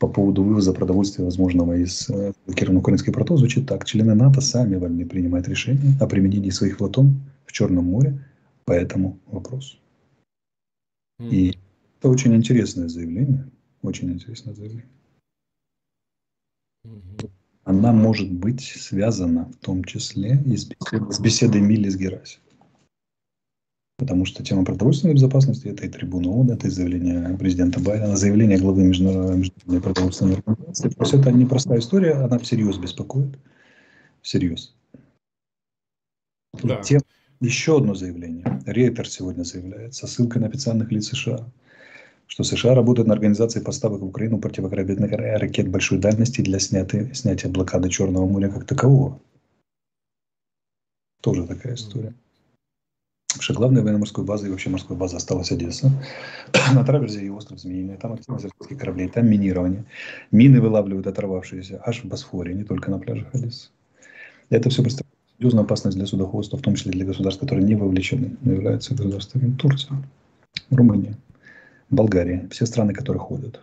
по 0.00 0.08
поводу 0.08 0.42
вывоза 0.42 0.72
продовольствия, 0.72 1.24
возможного 1.24 1.76
из 1.76 2.10
э, 2.10 2.32
блокированно-украинских 2.46 3.12
портов, 3.12 3.38
звучит 3.38 3.68
так. 3.68 3.84
Члены 3.84 4.14
НАТО 4.14 4.40
сами 4.40 4.74
вольны 4.74 5.06
принимать 5.06 5.46
решения 5.46 5.96
о 6.00 6.08
применении 6.08 6.50
своих 6.50 6.78
флотон 6.78 7.20
в 7.46 7.52
Черном 7.52 7.84
море 7.84 8.18
по 8.64 8.72
этому 8.72 9.20
вопросу. 9.26 9.76
Mm. 11.20 11.30
И 11.30 11.58
это 12.00 12.08
очень 12.08 12.34
интересное 12.34 12.88
заявление. 12.88 13.48
Очень 13.82 14.10
интересное 14.10 14.52
заявление. 14.52 14.90
Mm-hmm 16.84 17.30
она 17.64 17.92
может 17.92 18.30
быть 18.30 18.62
связана 18.62 19.46
в 19.46 19.56
том 19.64 19.84
числе 19.84 20.42
и 20.46 20.56
с 20.56 20.64
беседой, 20.64 21.12
с 21.12 21.20
беседой 21.20 21.60
Милли 21.60 21.88
с 21.88 21.96
Гераси. 21.96 22.38
Потому 23.98 24.24
что 24.24 24.42
тема 24.42 24.64
продовольственной 24.64 25.14
безопасности– 25.14 25.66
это 25.68 25.86
и 25.86 25.88
трибуна 25.88 26.30
ООН, 26.30 26.50
это 26.50 26.66
и 26.66 26.70
заявление 26.70 27.36
президента 27.38 27.78
Байдена, 27.78 28.16
заявление 28.16 28.58
главы 28.58 28.82
Международной 28.82 29.80
продовольственной 29.80 30.36
организации. 30.36 30.88
То 30.88 31.02
есть 31.02 31.14
это 31.14 31.30
непростая 31.30 31.78
история, 31.78 32.14
она 32.14 32.38
всерьез 32.38 32.78
беспокоит. 32.78 33.38
Всерьез. 34.20 34.74
Да. 36.62 36.80
Тем, 36.82 37.00
еще 37.40 37.76
одно 37.76 37.94
заявление. 37.94 38.60
Рейтер 38.66 39.08
сегодня 39.08 39.44
заявляет 39.44 39.94
со 39.94 40.06
ссылкой 40.06 40.42
на 40.42 40.48
официальных 40.48 40.90
лиц 40.90 41.08
США 41.08 41.48
что 42.26 42.44
США 42.44 42.74
работают 42.74 43.08
на 43.08 43.14
организации 43.14 43.60
поставок 43.60 44.00
в 44.00 44.06
Украину 44.06 44.38
противокорабельных 44.38 45.12
ракет 45.12 45.68
большой 45.68 45.98
дальности 45.98 46.40
для 46.40 46.58
снятия, 46.58 47.12
снятия 47.12 47.50
блокады 47.50 47.90
Черного 47.90 48.26
моря 48.26 48.48
как 48.48 48.64
такового. 48.64 49.20
Тоже 51.20 51.46
такая 51.46 51.74
история. 51.74 52.14
Потому 53.28 53.42
что 53.42 53.54
главной 53.54 53.82
военно-морской 53.82 54.24
базой 54.24 54.48
и 54.48 54.50
вообще 54.50 54.68
морской 54.68 54.96
базой 54.96 55.16
осталась 55.16 55.52
Одесса. 55.52 55.90
На 56.74 56.84
траверзе 56.84 57.24
и 57.24 57.30
остров 57.30 57.60
Змеиный. 57.60 57.96
Там 57.96 58.12
активность 58.12 58.44
российских 58.44 58.78
кораблей, 58.78 59.08
там 59.08 59.26
минирование. 59.26 59.84
Мины 60.30 60.60
вылавливают 60.60 61.06
оторвавшиеся 61.06 61.80
аж 61.84 62.02
в 62.02 62.08
Босфоре, 62.08 62.52
не 62.52 62.64
только 62.64 62.90
на 62.90 62.98
пляжах 62.98 63.34
Одессы. 63.34 63.70
Это 64.50 64.68
все 64.68 64.82
представляет 64.82 65.16
серьезную 65.38 65.64
опасность 65.64 65.96
для 65.96 66.06
судоходства, 66.06 66.58
в 66.58 66.60
том 66.62 66.74
числе 66.74 66.92
для 66.92 67.06
государств, 67.06 67.40
которые 67.40 67.64
не 67.64 67.74
вовлечены, 67.74 68.36
но 68.42 68.52
являются 68.52 68.94
государствами 68.94 69.56
Турция, 69.56 69.96
Румыния. 70.70 71.16
Болгария, 71.92 72.48
все 72.50 72.64
страны, 72.64 72.94
которые 72.94 73.20
ходят 73.20 73.60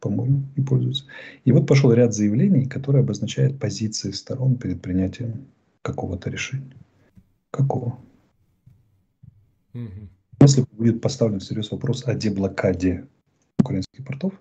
по 0.00 0.08
морю 0.08 0.42
и 0.56 0.62
пользуются. 0.62 1.04
И 1.44 1.52
вот 1.52 1.66
пошел 1.66 1.92
ряд 1.92 2.14
заявлений, 2.14 2.64
которые 2.64 3.02
обозначают 3.02 3.60
позиции 3.60 4.12
сторон 4.12 4.56
перед 4.56 4.80
принятием 4.80 5.46
какого-то 5.82 6.30
решения. 6.30 6.74
Какого? 7.50 7.98
Угу. 9.74 10.08
Если 10.40 10.64
будет 10.72 11.02
поставлен 11.02 11.38
всерьез 11.38 11.70
вопрос 11.70 12.06
о 12.06 12.14
деблокаде 12.14 13.06
украинских 13.58 14.06
портов 14.06 14.32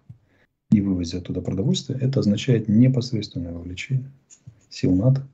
и 0.71 0.79
вывозе 0.79 1.17
оттуда 1.17 1.41
продовольствия, 1.41 1.97
это 1.97 2.21
означает 2.21 2.69
непосредственное 2.69 3.51
вовлечение 3.51 4.11
сил 4.69 4.95
НАТО 4.95 5.27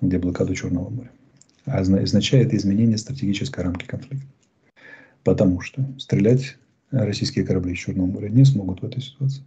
в 0.00 0.08
деблокаду 0.08 0.52
Черного 0.56 0.90
моря. 0.90 1.12
А 1.64 1.78
означает 1.78 2.52
изменение 2.52 2.98
стратегической 2.98 3.62
рамки 3.62 3.86
конфликта. 3.86 4.26
Потому 5.22 5.60
что 5.60 5.88
стрелять 5.98 6.58
российские 6.94 7.44
корабли 7.44 7.72
из 7.72 7.78
Черного 7.78 8.06
моря 8.06 8.28
не 8.28 8.44
смогут 8.44 8.82
в 8.82 8.84
этой 8.84 9.02
ситуации. 9.02 9.44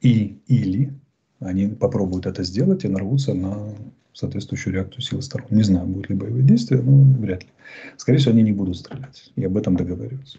И 0.00 0.38
или 0.46 0.92
они 1.40 1.68
попробуют 1.68 2.26
это 2.26 2.42
сделать 2.42 2.84
и 2.84 2.88
нарвутся 2.88 3.34
на 3.34 3.74
соответствующую 4.12 4.74
реакцию 4.74 5.02
сил 5.02 5.22
сторон. 5.22 5.48
Не 5.50 5.62
знаю, 5.62 5.86
будут 5.86 6.08
ли 6.08 6.16
боевые 6.16 6.44
действия, 6.44 6.80
но 6.80 7.02
вряд 7.20 7.42
ли. 7.42 7.48
Скорее 7.96 8.18
всего, 8.18 8.32
они 8.32 8.42
не 8.42 8.52
будут 8.52 8.76
стрелять. 8.76 9.32
И 9.36 9.44
об 9.44 9.56
этом 9.56 9.76
договариваются. 9.76 10.38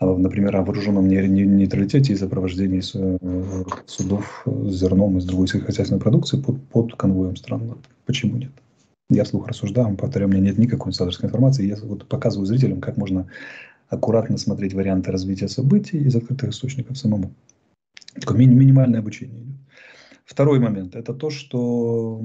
А, 0.00 0.16
например, 0.16 0.56
о 0.56 0.62
вооруженном 0.62 1.06
нейтралитете 1.08 2.12
и 2.12 2.16
сопровождении 2.16 2.80
э, 2.80 3.64
судов 3.86 4.42
с 4.46 4.74
зерном 4.74 5.18
и 5.18 5.20
с 5.20 5.24
другой 5.24 5.46
сельскохозяйственной 5.46 6.00
продукцией 6.00 6.42
под, 6.42 6.62
под 6.68 6.94
конвоем 6.96 7.36
стран 7.36 7.78
Почему 8.06 8.36
нет? 8.36 8.50
Я 9.10 9.24
вслух 9.24 9.48
рассуждаю, 9.48 9.94
повторяю, 9.96 10.30
у 10.30 10.32
меня 10.32 10.42
нет 10.42 10.58
никакой 10.58 10.90
инсайдерской 10.90 11.28
информации. 11.28 11.66
Я 11.66 11.76
вот 11.82 12.06
показываю 12.06 12.46
зрителям, 12.46 12.80
как 12.80 12.96
можно 12.96 13.26
аккуратно 13.90 14.38
смотреть 14.38 14.72
варианты 14.72 15.10
развития 15.10 15.48
событий 15.48 15.98
из 15.98 16.16
открытых 16.16 16.50
источников 16.50 16.96
самому. 16.96 17.34
Такое 18.14 18.38
ми- 18.38 18.46
минимальное 18.46 19.00
обучение 19.00 19.42
идет. 19.42 19.56
Второй 20.24 20.60
момент– 20.60 20.94
это 20.96 21.12
то, 21.12 21.28
что 21.28 22.22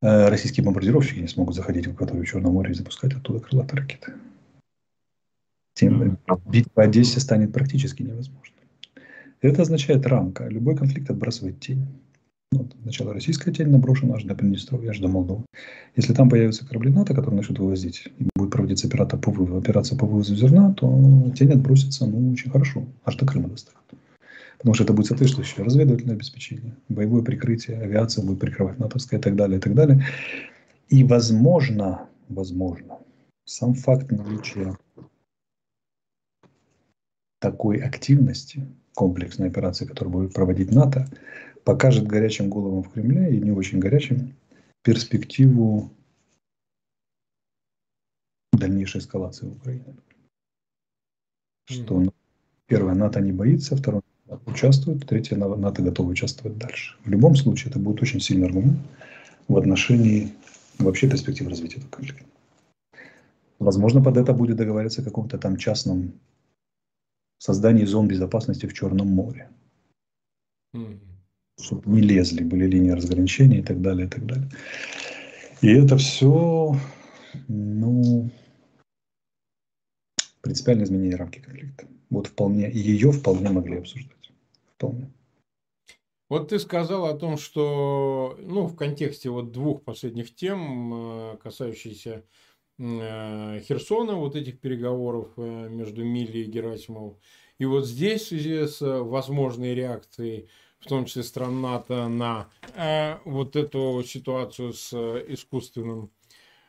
э, 0.00 0.28
российские 0.28 0.64
бомбардировщики 0.64 1.20
не 1.20 1.28
смогут 1.28 1.54
заходить 1.54 1.86
в 1.86 1.90
акваторию 1.92 2.24
Черного 2.24 2.52
моря 2.52 2.70
и 2.70 2.74
запускать 2.74 3.12
оттуда 3.12 3.40
крылатые 3.40 3.82
ракеты. 3.82 4.14
Тем 5.74 6.18
бить 6.46 6.72
по 6.72 6.82
Одессе 6.82 7.20
станет 7.20 7.52
практически 7.52 8.02
невозможно. 8.02 8.56
Это 9.42 9.62
означает 9.62 10.06
рамка. 10.06 10.46
Любой 10.48 10.76
конфликт 10.76 11.10
отбрасывает 11.10 11.60
тень. 11.60 11.86
Вот, 12.52 12.66
сначала 12.82 13.14
российская 13.14 13.50
тень 13.50 13.68
наброшена 13.68 14.16
аж 14.16 14.24
до 14.24 14.34
Приднестровья, 14.34 14.90
аж 14.90 14.98
до 14.98 15.08
Молдовы. 15.08 15.44
Если 15.96 16.12
там 16.12 16.28
появятся 16.28 16.66
корабли 16.66 16.90
НАТО, 16.90 17.14
которые 17.14 17.38
начнут 17.38 17.58
вывозить, 17.58 18.08
и 18.18 18.28
будет 18.36 18.52
проводиться 18.52 18.86
операция 18.86 19.18
по, 19.18 19.30
вывозу, 19.30 19.58
операция 19.58 19.98
по 19.98 20.04
вывозу 20.04 20.36
зерна, 20.36 20.74
то 20.74 21.32
тень 21.34 21.52
отбросится 21.52 22.04
ну, 22.04 22.32
очень 22.32 22.50
хорошо, 22.50 22.84
аж 23.04 23.16
до 23.16 23.24
Крыма 23.24 23.48
доставят. 23.48 23.80
Потому 24.58 24.74
что 24.74 24.84
это 24.84 24.92
будет 24.92 25.06
соответствующее 25.06 25.64
разведывательное 25.64 26.14
обеспечение, 26.14 26.76
боевое 26.90 27.22
прикрытие, 27.22 27.78
авиация 27.78 28.22
будет 28.22 28.38
прикрывать 28.38 28.78
натовская 28.78 29.18
и 29.18 29.22
так 29.22 29.34
далее, 29.34 29.58
и 29.58 29.60
так 29.60 29.74
далее. 29.74 30.04
И 30.90 31.04
возможно, 31.04 32.06
возможно, 32.28 32.98
сам 33.46 33.72
факт 33.72 34.12
наличия 34.12 34.76
такой 37.40 37.78
активности, 37.78 38.68
комплексной 38.94 39.48
операции, 39.48 39.86
которую 39.86 40.12
будет 40.12 40.34
проводить 40.34 40.70
НАТО, 40.70 41.08
покажет 41.64 42.06
горячим 42.06 42.50
головам 42.50 42.82
в 42.82 42.92
Кремле 42.92 43.36
и 43.36 43.40
не 43.40 43.50
очень 43.50 43.78
горячим 43.78 44.34
перспективу 44.82 45.90
дальнейшей 48.52 49.00
эскалации 49.00 49.46
в 49.46 49.52
Украине. 49.52 49.96
Что 51.68 52.00
mm-hmm. 52.00 52.14
первое, 52.66 52.94
НАТО 52.94 53.20
не 53.20 53.32
боится, 53.32 53.76
второе, 53.76 54.02
участвует, 54.46 55.06
третье, 55.06 55.36
НАТО 55.36 55.82
готово 55.82 56.10
участвовать 56.10 56.58
дальше. 56.58 56.96
В 57.04 57.08
любом 57.08 57.36
случае, 57.36 57.70
это 57.70 57.78
будет 57.78 58.02
очень 58.02 58.20
сильный 58.20 58.46
аргумент 58.46 58.78
в 59.48 59.56
отношении 59.56 60.32
вообще 60.78 61.08
перспектив 61.08 61.48
развития 61.48 61.78
этого 61.78 61.90
конфликта. 61.90 62.24
Возможно, 63.58 64.02
под 64.02 64.16
это 64.16 64.32
будет 64.32 64.56
договариваться 64.56 65.02
о 65.02 65.04
каком-то 65.04 65.38
там 65.38 65.56
частном 65.56 66.14
создании 67.38 67.84
зон 67.84 68.08
безопасности 68.08 68.66
в 68.66 68.74
Черном 68.74 69.08
море. 69.08 69.48
Mm. 70.74 71.11
Чтобы 71.60 71.90
не 71.90 72.00
лезли, 72.00 72.42
были 72.42 72.66
линии 72.66 72.90
разграничения 72.90 73.58
и 73.58 73.62
так 73.62 73.80
далее, 73.80 74.06
и 74.06 74.10
так 74.10 74.26
далее. 74.26 74.50
И 75.60 75.68
это 75.68 75.96
все, 75.96 76.74
ну, 77.48 78.30
принципиальное 80.40 80.84
изменение 80.84 81.16
рамки 81.16 81.38
конфликта. 81.38 81.86
Вот 82.10 82.26
вполне, 82.26 82.70
ее 82.70 83.12
вполне 83.12 83.50
могли 83.50 83.78
обсуждать. 83.78 84.32
Вполне. 84.76 85.12
Вот 86.28 86.48
ты 86.48 86.58
сказал 86.58 87.06
о 87.06 87.14
том, 87.14 87.36
что 87.36 88.38
ну, 88.40 88.66
в 88.66 88.74
контексте 88.74 89.28
вот 89.28 89.52
двух 89.52 89.84
последних 89.84 90.34
тем, 90.34 90.94
э, 90.94 91.36
касающихся 91.42 92.24
э, 92.78 93.60
Херсона, 93.60 94.14
вот 94.14 94.34
этих 94.34 94.58
переговоров 94.58 95.28
э, 95.36 95.68
между 95.68 96.04
Милли 96.04 96.38
и 96.38 96.50
Герасимовым, 96.50 97.18
и 97.58 97.66
вот 97.66 97.86
здесь 97.86 98.22
в 98.22 98.28
связи 98.28 98.66
с 98.66 98.80
возможной 98.80 99.74
реакцией, 99.74 100.48
в 100.82 100.88
том 100.88 101.06
числе 101.06 101.22
стран 101.22 101.60
НАТО, 101.60 102.08
на 102.08 102.48
вот 103.24 103.56
эту 103.56 104.02
ситуацию 104.04 104.72
с 104.72 104.92
искусственным 104.92 106.10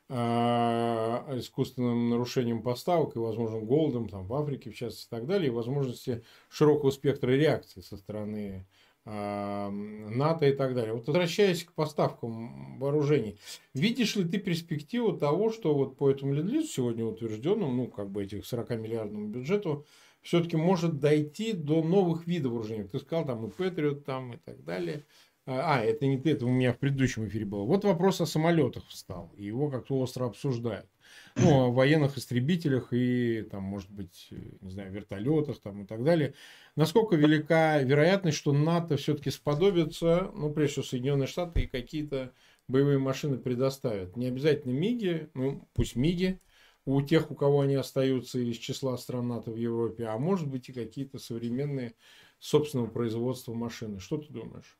искусственным 0.10 2.10
нарушением 2.10 2.62
поставок 2.62 3.15
и, 3.15 3.19
возможно, 3.19 3.62
голодом 3.62 4.10
там, 4.10 4.28
в 4.28 4.34
Африке, 4.36 4.69
в 4.69 4.76
частности, 4.76 5.08
и 5.08 5.10
так 5.10 5.26
далее, 5.26 5.47
и 5.47 5.52
возможности 5.52 6.23
широкого 6.49 6.91
спектра 6.91 7.32
реакции 7.32 7.82
со 7.82 7.97
стороны 7.97 8.67
НАТО 9.06 10.45
и 10.45 10.54
так 10.54 10.76
далее. 10.76 10.93
Вот 10.93 11.08
возвращаясь 11.08 11.63
к 11.63 11.73
поставкам 11.73 12.78
вооружений, 12.80 13.39
видишь 13.73 14.15
ли 14.15 14.23
ты 14.23 14.38
перспективу 14.38 15.13
того, 15.13 15.52
что 15.52 15.73
вот 15.73 15.97
по 15.97 16.12
этому 16.12 16.34
ленд 16.34 16.67
сегодня 16.67 17.06
утвержденному, 17.06 17.71
ну, 17.71 17.88
как 17.88 18.12
бы 18.12 18.23
этих 18.23 18.43
40-миллиардному 18.43 19.28
бюджету, 19.28 19.86
все-таки 20.24 20.58
может 20.58 21.00
дойти 21.00 21.54
до 21.54 21.84
новых 21.84 22.26
видов 22.26 22.54
вооружений. 22.54 22.88
Ты 22.88 23.00
сказал, 23.00 23.26
там 23.26 23.46
и 23.46 23.52
Патриот, 23.52 24.06
там 24.06 24.34
и 24.34 24.38
так 24.38 24.64
далее. 24.64 25.06
А, 25.46 25.76
а, 25.76 25.84
это 25.84 26.08
не 26.08 26.18
ты, 26.18 26.32
это 26.32 26.46
у 26.46 26.50
меня 26.50 26.74
в 26.74 26.80
предыдущем 26.80 27.28
эфире 27.28 27.46
было. 27.46 27.64
Вот 27.64 27.84
вопрос 27.84 28.22
о 28.22 28.26
самолетах 28.26 28.88
встал, 28.88 29.34
и 29.38 29.44
его 29.44 29.70
как-то 29.70 30.00
остро 30.00 30.26
обсуждают 30.26 30.88
ну, 31.36 31.66
о 31.66 31.72
военных 31.72 32.18
истребителях 32.18 32.90
и, 32.92 33.46
там, 33.50 33.64
может 33.64 33.92
быть, 33.92 34.30
не 34.62 34.70
знаю, 34.70 34.92
вертолетах 34.92 35.60
там, 35.60 35.84
и 35.84 35.86
так 35.86 36.04
далее. 36.04 36.34
Насколько 36.76 37.16
велика 37.16 37.80
вероятность, 37.80 38.38
что 38.38 38.54
НАТО 38.54 38.98
все-таки 38.98 39.32
сподобится, 39.32 40.32
ну, 40.34 40.52
прежде 40.52 40.74
всего, 40.74 40.86
Соединенные 40.86 41.28
Штаты 41.28 41.62
и 41.62 41.68
какие-то 41.68 42.32
боевые 42.68 43.00
машины 43.00 43.38
предоставят. 43.38 44.16
Не 44.16 44.28
обязательно 44.28 44.72
МИГи, 44.72 45.30
ну, 45.34 45.68
пусть 45.74 45.96
МИГи, 45.96 46.40
у 46.86 47.02
тех, 47.02 47.32
у 47.32 47.36
кого 47.36 47.62
они 47.62 47.76
остаются 47.76 48.39
из 48.39 48.58
числа 48.58 48.98
стран 48.98 49.28
НАТО 49.28 49.52
в 49.52 49.56
Европе, 49.56 50.06
а 50.06 50.17
может 50.17 50.48
быть 50.48 50.69
и 50.69 50.74
какие-то 50.74 51.19
современные 51.19 51.93
собственного 52.39 52.88
производства 52.88 53.54
машины. 53.54 54.00
Что 54.00 54.17
ты 54.17 54.34
думаешь? 54.34 54.78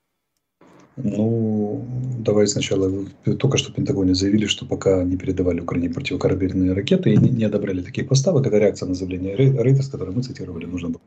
Ну, 0.96 1.86
давай 2.20 2.48
сначала. 2.48 3.06
Только 3.40 3.58
что 3.58 3.72
в 3.72 3.76
Пентагоне 3.76 4.14
заявили, 4.14 4.46
что 4.46 4.66
пока 4.66 5.04
не 5.04 5.18
передавали 5.18 5.62
Украине 5.62 5.90
противокорабельные 5.90 6.74
ракеты 6.74 7.14
и 7.14 7.18
не, 7.18 7.30
не 7.30 7.46
одобряли 7.46 7.82
таких 7.82 8.08
поставок, 8.08 8.46
это 8.46 8.60
реакция 8.60 8.88
на 8.88 8.96
заявление 8.96 9.36
Рейтers, 9.36 9.90
которое 9.90 10.12
мы 10.12 10.22
цитировали, 10.22 10.66
нужно 10.66 10.90
было. 10.90 11.02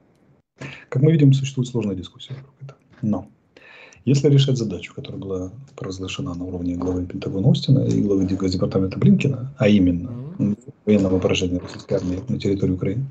Как 0.88 1.02
мы 1.02 1.12
видим, 1.12 1.32
существует 1.32 1.68
сложная 1.68 1.94
дискуссия. 1.94 2.34
Но 3.02 3.28
если 4.06 4.30
решать 4.30 4.56
задачу, 4.56 4.94
которая 4.94 5.20
была 5.20 5.52
провозглашена 5.74 6.34
на 6.34 6.44
уровне 6.44 6.76
главы 6.76 7.04
Пентагона 7.04 7.50
Остина 7.50 7.80
и 7.80 8.00
главы 8.00 8.24
Департамента 8.24 8.98
Блинкина, 8.98 9.52
а 9.58 9.68
именно 9.68 10.10
военного 10.86 11.18
поражения 11.18 11.58
российской 11.58 11.94
армии 11.94 12.20
на 12.28 12.38
территории 12.38 12.72
Украины, 12.72 13.06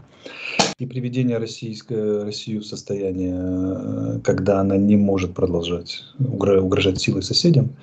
и 0.80 0.86
приведение 0.86 1.38
российской, 1.38 2.24
России 2.24 2.58
в 2.58 2.66
состояние, 2.66 3.36
э, 3.36 4.20
когда 4.24 4.62
она 4.62 4.78
не 4.78 4.96
может 4.96 5.34
продолжать 5.34 6.02
угрожать 6.18 7.00
силой 7.00 7.24
соседям, 7.24 7.76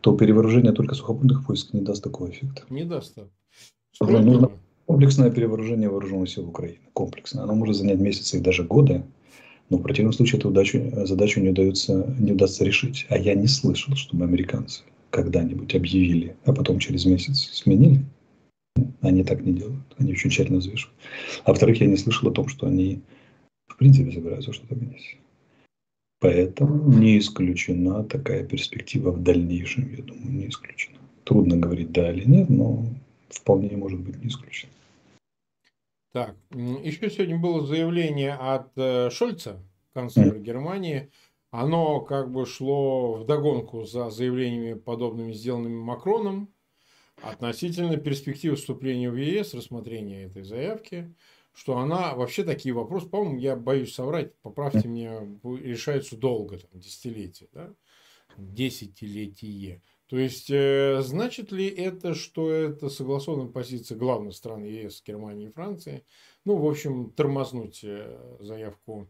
то 0.00 0.16
перевооружение 0.16 0.72
только 0.72 0.94
сухопутных 0.94 1.46
войск 1.48 1.74
не 1.74 1.80
даст 1.82 2.02
такого 2.02 2.30
эффекта. 2.30 2.62
Не 2.70 2.84
даст. 2.84 3.18
Нужно 4.00 4.50
комплексное 4.86 5.30
перевооружение 5.30 5.88
вооруженных 5.88 6.30
сил 6.30 6.48
Украины. 6.48 6.78
Комплексное. 6.94 7.44
Оно 7.44 7.54
может 7.54 7.76
занять 7.76 7.98
месяцы 7.98 8.38
и 8.38 8.40
даже 8.40 8.64
годы, 8.64 9.04
но 9.70 9.78
в 9.78 9.82
противном 9.82 10.12
случае 10.12 10.38
эту 10.38 10.48
удачу, 10.50 10.80
задачу 11.06 11.40
не, 11.40 11.50
удается, 11.50 12.14
не 12.18 12.32
удастся 12.32 12.64
решить. 12.64 13.06
А 13.08 13.18
я 13.18 13.34
не 13.34 13.46
слышал, 13.46 13.94
чтобы 13.96 14.24
американцы 14.24 14.82
когда-нибудь 15.10 15.74
объявили, 15.74 16.36
а 16.44 16.52
потом 16.52 16.78
через 16.78 17.04
месяц 17.04 17.50
сменили 17.52 18.04
они 19.00 19.24
так 19.24 19.44
не 19.44 19.52
делают. 19.52 19.84
Они 19.98 20.12
очень 20.12 20.30
тщательно 20.30 20.58
взвешивают. 20.58 20.96
А 21.44 21.50
во-вторых, 21.50 21.80
я 21.80 21.86
не 21.86 21.96
слышал 21.96 22.28
о 22.28 22.32
том, 22.32 22.48
что 22.48 22.66
они 22.66 23.00
в 23.66 23.76
принципе 23.76 24.12
собираются 24.12 24.52
что-то 24.52 24.74
менять. 24.74 25.16
Поэтому 26.20 26.90
не 26.92 27.18
исключена 27.18 28.02
такая 28.04 28.42
перспектива 28.44 29.10
в 29.10 29.22
дальнейшем, 29.22 29.94
я 29.94 30.02
думаю, 30.02 30.32
не 30.32 30.48
исключена. 30.48 30.96
Трудно 31.24 31.56
говорить 31.56 31.92
да 31.92 32.10
или 32.10 32.24
нет, 32.24 32.48
но 32.48 32.86
вполне 33.28 33.76
может 33.76 34.00
быть 34.00 34.22
не 34.22 34.28
исключено. 34.28 34.72
Так, 36.16 36.34
еще 36.50 37.10
сегодня 37.10 37.36
было 37.36 37.66
заявление 37.66 38.32
от 38.32 38.70
э, 38.76 39.10
Шольца, 39.10 39.62
канцлера. 39.92 40.38
Германии. 40.38 41.10
Оно 41.50 42.00
как 42.00 42.32
бы 42.32 42.46
шло 42.46 43.16
в 43.16 43.26
догонку 43.26 43.84
за 43.84 44.08
заявлениями, 44.08 44.78
подобными 44.78 45.34
сделанными 45.34 45.76
Макроном 45.76 46.54
относительно 47.20 47.98
перспективы 47.98 48.56
вступления 48.56 49.10
в 49.10 49.16
ЕС, 49.16 49.52
рассмотрения 49.52 50.24
этой 50.24 50.42
заявки, 50.42 51.14
что 51.52 51.76
она 51.76 52.14
вообще 52.14 52.44
такие 52.44 52.74
вопросы, 52.74 53.10
по-моему, 53.10 53.38
я 53.38 53.54
боюсь 53.54 53.92
соврать, 53.92 54.34
поправьте 54.40 54.88
меня, 54.88 55.20
решаются 55.44 56.16
долго, 56.16 56.56
там, 56.56 56.80
десятилетия, 56.80 57.48
да? 57.52 57.74
десятилетие. 58.38 59.82
То 60.08 60.18
есть, 60.18 60.50
э, 60.50 61.00
значит 61.02 61.50
ли 61.50 61.66
это, 61.66 62.14
что 62.14 62.50
это 62.50 62.88
согласованная 62.88 63.50
позиция 63.50 63.98
главных 63.98 64.34
стран 64.34 64.62
ЕС, 64.62 65.02
Германии 65.04 65.48
и 65.48 65.52
Франции? 65.52 66.04
Ну, 66.44 66.58
в 66.58 66.66
общем, 66.66 67.10
тормознуть 67.10 67.80
э, 67.82 68.36
заявку, 68.38 69.08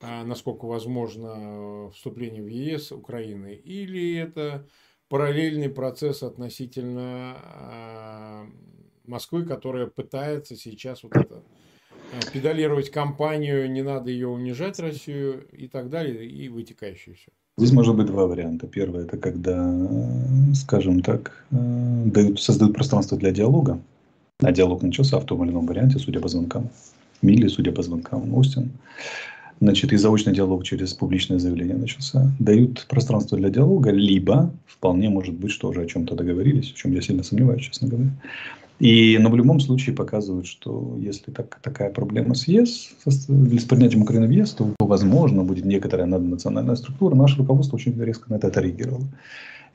э, 0.00 0.22
насколько 0.22 0.66
возможно, 0.66 1.90
вступление 1.90 2.44
в 2.44 2.46
ЕС 2.46 2.92
Украины? 2.92 3.54
Или 3.54 4.16
это 4.16 4.68
параллельный 5.08 5.70
процесс 5.70 6.22
относительно 6.22 8.46
Москвы, 9.04 9.44
которая 9.44 9.86
пытается 9.86 10.54
сейчас 10.54 11.02
вот 11.02 11.16
это 11.16 11.42
педалировать 12.32 12.90
кампанию, 12.90 13.70
не 13.70 13.82
надо 13.82 14.10
ее 14.10 14.28
унижать, 14.28 14.78
Россию 14.78 15.48
и 15.50 15.66
так 15.66 15.88
далее, 15.88 16.26
и 16.26 16.48
вытекающее 16.48 17.14
все. 17.14 17.32
Здесь 17.58 17.72
может 17.72 17.96
быть 17.96 18.06
два 18.06 18.26
варианта. 18.26 18.68
Первый– 18.68 19.02
это 19.04 19.16
когда, 19.16 19.68
скажем 20.54 21.02
так, 21.02 21.44
э, 21.50 22.02
дают, 22.06 22.40
создают 22.40 22.74
пространство 22.74 23.18
для 23.18 23.32
диалога, 23.32 23.80
а 24.40 24.52
диалог 24.52 24.82
начался 24.82 25.18
в 25.18 25.24
том 25.24 25.42
или 25.44 25.50
ином 25.50 25.66
варианте, 25.66 25.98
судя 25.98 26.20
по 26.20 26.28
звонкам. 26.28 26.68
Милли, 27.20 27.48
судя 27.48 27.72
по 27.72 27.82
звонкам, 27.82 28.32
Остин 28.34 28.70
значит, 29.60 29.92
и 29.92 29.96
заочный 29.96 30.32
диалог 30.32 30.64
через 30.64 30.94
публичное 30.94 31.40
заявление 31.40 31.76
начался, 31.76 32.30
дают 32.38 32.86
пространство 32.88 33.36
для 33.36 33.50
диалога, 33.50 33.90
либо 33.90 34.52
вполне 34.66 35.08
может 35.08 35.34
быть, 35.34 35.50
что 35.50 35.68
уже 35.68 35.82
о 35.82 35.86
чем-то 35.86 36.14
договорились, 36.14 36.70
в 36.70 36.74
чем 36.74 36.92
я 36.92 37.02
сильно 37.02 37.22
сомневаюсь, 37.22 37.62
честно 37.62 37.88
говоря. 37.88 38.10
И, 38.78 39.18
но 39.18 39.28
в 39.28 39.36
любом 39.36 39.58
случае 39.58 39.96
показывают, 39.96 40.46
что 40.46 40.96
если 41.00 41.32
так, 41.32 41.58
такая 41.62 41.90
проблема 41.90 42.34
с 42.34 42.46
ЕС, 42.46 42.90
с, 43.04 43.26
принятием 43.26 44.02
Украины 44.02 44.28
в 44.28 44.30
ЕС, 44.30 44.52
то, 44.52 44.72
возможно, 44.78 45.42
будет 45.42 45.64
некоторая 45.64 46.06
наднациональная 46.06 46.76
структура. 46.76 47.16
Наше 47.16 47.38
руководство 47.38 47.76
очень 47.76 48.00
резко 48.00 48.30
на 48.30 48.36
это 48.36 48.46
отреагировало. 48.46 49.06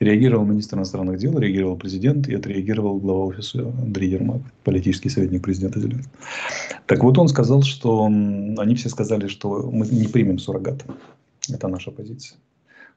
Реагировал 0.00 0.46
министр 0.46 0.78
иностранных 0.78 1.18
дел, 1.18 1.38
реагировал 1.38 1.76
президент 1.76 2.28
и 2.28 2.34
отреагировал 2.34 2.98
глава 2.98 3.26
офиса 3.26 3.72
Андрей 3.78 4.10
Ермак, 4.10 4.40
политический 4.64 5.10
советник 5.10 5.42
президента 5.42 5.80
Зеленского. 5.80 6.16
Так 6.86 7.04
вот, 7.04 7.18
он 7.18 7.28
сказал, 7.28 7.62
что 7.62 8.06
они 8.06 8.74
все 8.74 8.88
сказали, 8.88 9.28
что 9.28 9.70
мы 9.70 9.86
не 9.86 10.08
примем 10.08 10.38
суррогат. 10.38 10.84
Это 11.48 11.68
наша 11.68 11.90
позиция. 11.90 12.38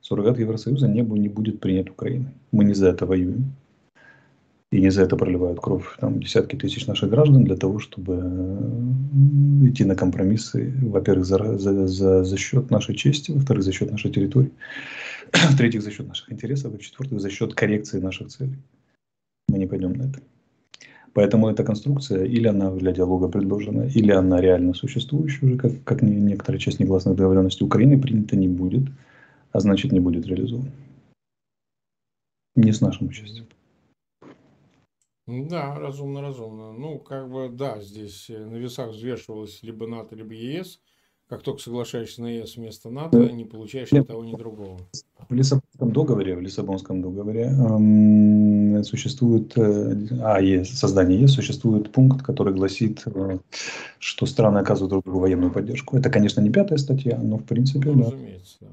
Суррогат 0.02 0.40
Евросоюза 0.40 0.88
не, 0.88 1.02
не 1.02 1.28
будет 1.28 1.60
принят 1.60 1.90
Украиной. 1.90 2.30
Мы 2.52 2.64
не 2.64 2.74
за 2.74 2.88
это 2.90 3.06
воюем. 3.06 3.54
И 4.72 4.82
не 4.82 4.92
за 4.92 5.04
это 5.04 5.16
проливают 5.16 5.62
кровь 5.62 5.86
там, 5.98 6.20
десятки 6.20 6.58
тысяч 6.58 6.88
наших 6.88 7.10
граждан 7.10 7.46
для 7.46 7.56
того, 7.56 7.80
чтобы 7.80 8.18
идти 9.64 9.86
на 9.86 9.96
компромиссы, 9.96 10.74
во-первых, 10.82 11.26
за, 11.26 11.58
за, 11.58 11.88
за, 11.88 12.24
за 12.26 12.38
счет 12.38 12.70
нашей 12.70 12.96
чести, 12.96 13.32
во-вторых, 13.32 13.64
за 13.64 13.72
счет 13.72 13.90
нашей 13.92 14.12
территории 14.12 14.52
в-третьих, 15.32 15.82
за 15.82 15.92
счет 15.92 16.08
наших 16.08 16.32
интересов, 16.34 16.74
и 16.74 16.78
в-четвертых, 16.78 17.22
за 17.22 17.30
счет 17.30 17.54
коррекции 17.54 18.02
наших 18.02 18.28
целей. 18.28 18.58
Мы 19.48 19.60
не 19.60 19.68
пойдем 19.68 19.94
на 19.94 20.04
это. 20.04 20.20
Поэтому 21.14 21.48
эта 21.48 21.64
конструкция, 21.64 22.26
или 22.26 22.48
она 22.48 22.70
для 22.72 22.92
диалога 22.92 23.30
предложена, 23.30 23.84
или 23.84 24.12
она 24.12 24.42
реально 24.42 24.74
существующая 24.74 25.46
уже, 25.46 25.58
как, 25.58 25.84
как 25.86 26.02
некоторая 26.02 26.60
часть 26.60 26.82
негласных 26.82 27.16
договоренностей 27.16 27.64
Украины, 27.64 28.00
принята 28.00 28.36
не 28.36 28.50
будет, 28.50 28.90
а 29.54 29.62
значит 29.62 29.94
не 29.94 30.02
будет 30.02 30.28
реализована. 30.28 30.72
Не 32.56 32.74
с 32.74 32.82
нашим 32.82 33.08
участием. 33.08 33.46
Да, 35.28 35.78
разумно, 35.78 36.22
разумно. 36.22 36.72
Ну, 36.72 37.00
как 37.00 37.30
бы, 37.30 37.50
да, 37.50 37.82
здесь 37.82 38.30
э, 38.30 38.46
на 38.46 38.56
весах 38.56 38.92
взвешивалось 38.92 39.62
либо 39.62 39.86
НАТО, 39.86 40.16
либо 40.16 40.34
ЕС. 40.34 40.80
Как 41.28 41.42
только 41.42 41.62
соглашаешься 41.62 42.22
на 42.22 42.28
ЕС 42.28 42.56
вместо 42.56 42.90
НАТО, 42.90 43.30
не 43.30 43.44
получаешь 43.44 43.92
ни 43.92 44.00
того, 44.00 44.24
ни 44.24 44.34
другого. 44.34 44.80
В 45.28 45.34
Лиссабонском 45.34 45.92
договоре, 45.92 46.38
в 46.38 46.40
Лиссабонском 46.40 47.02
договоре 47.02 47.48
эм, 47.48 48.82
существует, 48.86 49.52
э, 49.58 49.98
а, 50.22 50.40
ЕС, 50.40 50.70
создание 50.70 51.20
ЕС, 51.20 51.34
существует 51.34 51.92
пункт, 51.92 52.22
который 52.26 52.54
гласит, 52.54 53.04
э, 53.06 53.40
что 54.00 54.26
страны 54.26 54.60
оказывают 54.60 54.92
друг 54.92 55.04
другу 55.04 55.20
военную 55.20 55.52
поддержку. 55.52 55.98
Это, 55.98 56.10
конечно, 56.10 56.40
не 56.40 56.50
пятая 56.50 56.78
статья, 56.78 57.20
но, 57.22 57.36
в 57.38 57.44
принципе, 57.44 57.92
ну, 57.92 58.14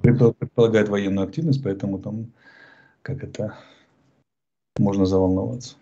да, 0.05 0.31
предполагает 0.31 0.89
военную 0.89 1.27
активность, 1.27 1.65
поэтому 1.65 1.99
там, 1.99 2.27
как 3.03 3.25
это, 3.25 3.57
можно 4.79 5.07
заволноваться. 5.07 5.75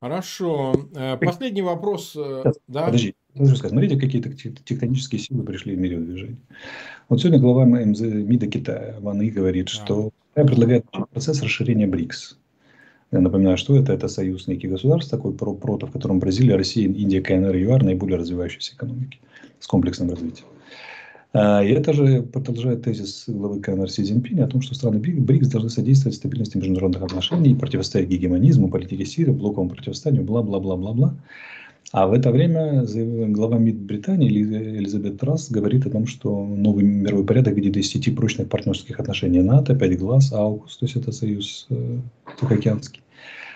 Хорошо. 0.00 0.72
Э, 0.94 1.18
последний 1.18 1.62
вопрос. 1.62 2.14
Э, 2.16 2.40
Сейчас, 2.42 2.58
да? 2.68 2.86
Подожди. 2.86 3.14
Должен 3.34 3.56
сказать, 3.56 3.72
смотрите, 3.72 3.96
какие 3.96 4.22
тектонические 4.22 5.20
силы 5.20 5.44
пришли 5.44 5.76
в 5.76 5.78
мире 5.78 5.98
в 5.98 6.06
движение. 6.06 6.38
Вот 7.08 7.20
сегодня 7.20 7.38
глава 7.38 7.64
МЗ, 7.64 8.00
МИДа 8.00 8.46
Китая, 8.46 8.96
Ван 9.00 9.20
И, 9.20 9.30
говорит, 9.30 9.68
что 9.68 10.10
Китай 10.30 10.46
предлагает 10.46 10.86
процесс 11.12 11.42
расширения 11.42 11.86
БРИКС. 11.86 12.38
Я 13.12 13.20
напоминаю, 13.20 13.56
что 13.58 13.76
это? 13.76 13.92
Это 13.92 14.08
союз 14.08 14.46
неких 14.46 14.70
государств, 14.70 15.10
такой 15.10 15.32
про 15.32 15.52
прото, 15.52 15.86
в 15.86 15.92
котором 15.92 16.18
Бразилия, 16.18 16.56
Россия, 16.56 16.88
Индия, 16.88 17.20
КНР 17.20 17.54
и 17.56 17.62
ЮАР 17.62 17.84
наиболее 17.84 18.18
развивающиеся 18.18 18.74
экономики 18.74 19.20
с 19.58 19.66
комплексным 19.66 20.10
развитием. 20.10 20.46
А, 21.32 21.62
и 21.62 21.70
это 21.70 21.92
же 21.92 22.22
продолжает 22.22 22.82
тезис 22.82 23.24
главы 23.28 23.60
КНР 23.60 23.88
Си 23.90 24.02
Цзиньпиня 24.02 24.44
о 24.44 24.48
том, 24.48 24.62
что 24.62 24.74
страны 24.74 24.98
БРИКС 24.98 25.48
должны 25.48 25.70
содействовать 25.70 26.16
стабильности 26.16 26.56
международных 26.56 27.02
отношений, 27.02 27.54
противостоять 27.54 28.08
гегемонизму, 28.08 28.68
политике 28.68 29.04
Сирии, 29.04 29.30
блоковому 29.30 29.70
противостоянию, 29.70 30.24
бла-бла-бла-бла-бла. 30.24 31.14
А 31.92 32.06
в 32.06 32.12
это 32.12 32.30
время 32.30 32.84
глава 33.28 33.58
МИД 33.58 33.76
Британии 33.80 34.28
Элизабет 34.28 35.18
Трасс 35.18 35.50
говорит 35.50 35.86
о 35.86 35.90
том, 35.90 36.06
что 36.06 36.44
новый 36.44 36.84
мировой 36.84 37.24
порядок 37.24 37.54
видит 37.54 37.76
из 37.76 37.88
сети 37.88 38.10
прочных 38.10 38.48
партнерских 38.48 38.98
отношений 38.98 39.40
НАТО, 39.40 39.74
пять 39.76 39.98
глаз, 39.98 40.32
АУКУС, 40.32 40.76
то 40.76 40.86
есть 40.86 40.96
это 40.96 41.12
союз 41.12 41.66
э, 41.70 41.98
Тихоокеанский, 42.40 43.02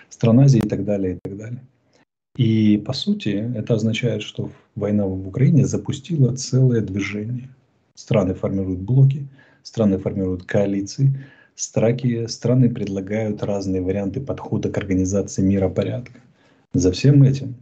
стран 0.09 0.39
Азии 0.41 0.59
и 0.59 0.67
так 0.67 0.83
далее, 0.85 1.15
и 1.15 1.19
так 1.21 1.37
далее. 1.37 1.61
И 2.37 2.77
по 2.85 2.91
сути 2.91 3.51
это 3.55 3.75
означает, 3.75 4.21
что 4.21 4.49
война 4.75 5.05
в 5.05 5.27
Украине 5.27 5.65
запустила 5.65 6.33
целое 6.35 6.81
движение– 6.81 7.49
Страны 7.95 8.33
формируют 8.33 8.81
блоки, 8.81 9.27
страны 9.63 9.97
формируют 9.97 10.43
коалиции, 10.43 11.25
страки, 11.55 12.27
страны 12.27 12.69
предлагают 12.69 13.41
разные 13.41 13.81
варианты 13.81 14.21
подхода 14.21 14.69
к 14.69 14.77
организации 14.77 15.41
миропорядка. 15.41 16.21
За 16.73 16.91
всем 16.91 17.23
этим 17.23 17.55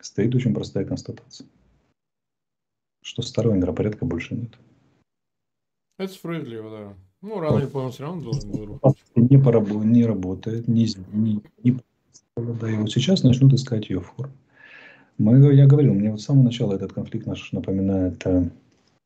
стоит 0.00 0.34
очень 0.34 0.54
простая 0.54 0.84
констатация, 0.84 1.46
что 3.02 3.22
старого 3.22 3.54
миропорядка 3.54 4.04
больше 4.04 4.34
нет. 4.34 4.50
Это 5.98 6.12
справедливо, 6.12 6.70
да. 6.70 6.94
Ну, 7.22 7.40
рано 7.40 7.58
или 7.58 7.66
поздно 7.66 7.90
все 7.90 8.02
равно 8.04 8.22
должен 8.22 8.52
был 8.52 8.66
рухнуть. 8.66 8.94
Не, 9.16 9.36
порабо- 9.36 9.84
не 9.84 10.04
работает, 10.04 10.68
не, 10.68 10.86
не, 11.12 11.42
не 11.64 11.80
да, 12.36 12.70
и 12.70 12.76
вот 12.76 12.90
сейчас 12.92 13.24
начнут 13.24 13.52
искать 13.52 13.90
ее 13.90 14.00
форму. 14.00 14.32
Мы, 15.16 15.52
я 15.54 15.66
говорил, 15.66 15.94
мне 15.94 16.12
вот 16.12 16.20
с 16.20 16.24
самого 16.24 16.44
начала 16.44 16.74
этот 16.74 16.92
конфликт 16.92 17.26
наш 17.26 17.50
напоминает 17.50 18.24
э, 18.24 18.50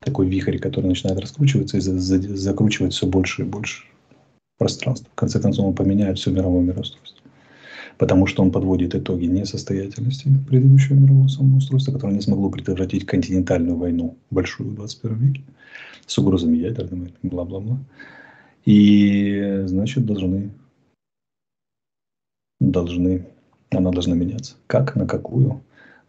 такой 0.03 0.29
вихрь, 0.29 0.59
который 0.59 0.87
начинает 0.87 1.19
раскручиваться 1.21 1.77
и 1.77 1.81
за, 1.81 1.99
за, 1.99 2.21
закручивать 2.37 2.93
все 2.93 3.07
больше 3.07 3.43
и 3.43 3.45
больше 3.45 3.85
пространства. 4.59 5.09
В 5.13 5.15
конце 5.15 5.41
концов, 5.41 5.67
он 5.67 5.75
поменяет 5.75 6.19
все 6.19 6.31
мировое 6.31 6.63
мироустройство. 6.63 7.21
Потому 7.99 8.27
что 8.27 8.43
он 8.43 8.51
подводит 8.51 8.95
итоги 8.95 9.27
несостоятельности 9.27 10.29
предыдущего 10.49 10.97
мирового 10.97 11.29
самоустройства, 11.29 11.93
которое 11.93 12.15
не 12.15 12.21
смогло 12.21 12.51
предотвратить 12.51 13.07
континентальную 13.07 13.77
войну, 13.77 14.17
большую 14.31 14.71
в 14.71 14.75
21 14.75 15.17
веке, 15.19 15.43
с 16.07 16.19
угрозами 16.19 16.57
ядерными, 16.57 17.13
бла-бла-бла. 17.23 17.79
И, 18.65 19.63
значит, 19.67 20.07
должны, 20.07 20.51
должны, 22.61 23.27
она 23.71 23.91
должна 23.91 24.15
меняться. 24.15 24.55
Как, 24.67 24.97
на 24.97 25.07
какую, 25.07 25.63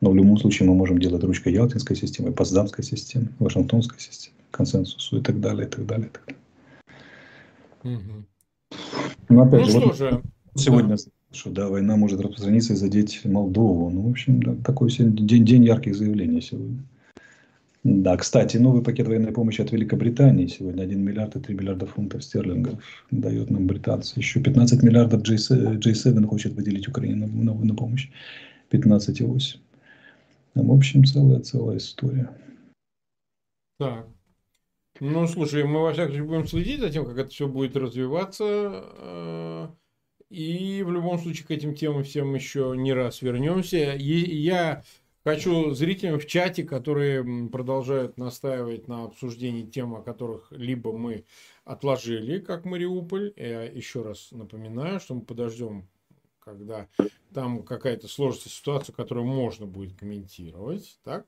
но 0.04 0.12
в 0.12 0.16
любом 0.16 0.38
случае 0.38 0.68
мы 0.68 0.76
можем 0.76 1.00
делать 1.00 1.24
ручкой 1.24 1.54
Ялтинской 1.54 1.96
системы, 1.96 2.34
Потсдамской 2.34 2.84
системы, 2.84 3.30
Вашингтонской 3.40 3.98
системы, 4.02 4.36
консенсусу 4.52 5.18
и 5.18 5.22
так 5.22 5.40
далее, 5.40 5.66
и 5.66 5.70
так 5.70 5.86
далее. 5.86 6.08
И 6.08 6.10
так 6.10 6.26
далее. 7.86 8.00
Угу. 8.00 8.80
Но 9.30 9.44
опять 9.44 9.62
ну 9.62 9.66
же, 9.66 9.72
что 9.72 9.88
вот 9.88 9.98
же, 9.98 10.22
сегодня 10.56 10.98
да. 10.98 11.04
что 11.32 11.52
да, 11.52 11.70
война 11.70 11.96
может 11.96 12.20
распространиться 12.20 12.74
и 12.74 12.76
задеть 12.76 13.24
Молдову. 13.24 13.90
Ну, 13.90 14.02
в 14.02 14.10
общем, 14.10 14.44
да, 14.44 14.56
такой 14.66 14.92
день, 14.92 15.46
день 15.46 15.64
ярких 15.64 15.96
заявлений 15.96 16.42
сегодня. 16.42 16.84
Да, 17.86 18.18
кстати, 18.18 18.58
новый 18.58 18.84
пакет 18.84 19.08
военной 19.08 19.32
помощи 19.32 19.62
от 19.62 19.72
Великобритании 19.72 20.48
сегодня 20.48 20.84
1 20.84 21.00
миллиард 21.02 21.38
и 21.38 21.40
3 21.40 21.56
миллиарда 21.56 21.86
фунтов 21.86 22.26
стерлингов 22.26 22.74
дает 23.10 23.50
нам 23.50 23.68
британцы. 23.68 24.20
Еще 24.20 24.42
15 24.42 24.84
миллиардов 24.84 25.22
J7, 25.22 25.80
J7 25.80 26.26
хочет 26.28 26.54
выделить 26.56 26.90
Украине 26.90 27.16
на, 27.16 27.28
на, 27.28 27.54
на 27.54 27.74
помощь. 27.74 28.10
15,8. 28.72 29.60
Там, 30.54 30.68
в 30.68 30.74
общем, 30.74 31.04
целая-целая 31.04 31.78
история. 31.78 32.30
Так. 33.80 34.08
Ну, 35.00 35.28
слушай, 35.28 35.64
мы 35.64 35.82
во 35.82 35.94
всяком 35.94 36.12
случае 36.12 36.28
будем 36.28 36.48
следить 36.48 36.80
за 36.80 36.90
тем, 36.92 37.06
как 37.06 37.18
это 37.18 37.30
все 37.30 37.48
будет 37.48 37.76
развиваться. 37.76 38.46
Э, 38.46 39.68
и 40.30 40.84
в 40.84 40.92
любом 40.92 41.18
случае 41.18 41.48
к 41.48 41.52
этим 41.52 41.74
темам 41.74 42.04
всем 42.04 42.34
еще 42.36 42.74
не 42.78 42.94
раз 42.94 43.24
вернемся. 43.24 43.94
И 43.94 44.36
я 44.36 44.84
хочу 45.24 45.74
зрителям 45.74 46.20
в 46.20 46.28
чате, 46.28 46.64
которые 46.64 47.50
продолжают 47.50 48.18
настаивать 48.18 48.88
на 48.88 49.06
обсуждении 49.06 49.66
тем, 49.66 49.96
о 49.96 50.04
которых 50.04 50.52
либо 50.52 50.96
мы 50.96 51.26
отложили, 51.66 52.40
как 52.40 52.66
Мариуполь. 52.66 53.34
Я 53.36 53.64
еще 53.64 54.04
раз 54.04 54.30
напоминаю, 54.32 55.00
что 55.00 55.16
мы 55.16 55.22
подождем 55.22 55.88
когда 56.44 56.88
там 57.34 57.64
какая-то 57.64 58.08
сложится 58.08 58.50
ситуация, 58.50 58.94
которую 58.94 59.26
можно 59.26 59.66
будет 59.66 59.98
комментировать. 59.98 61.00
Так? 61.04 61.26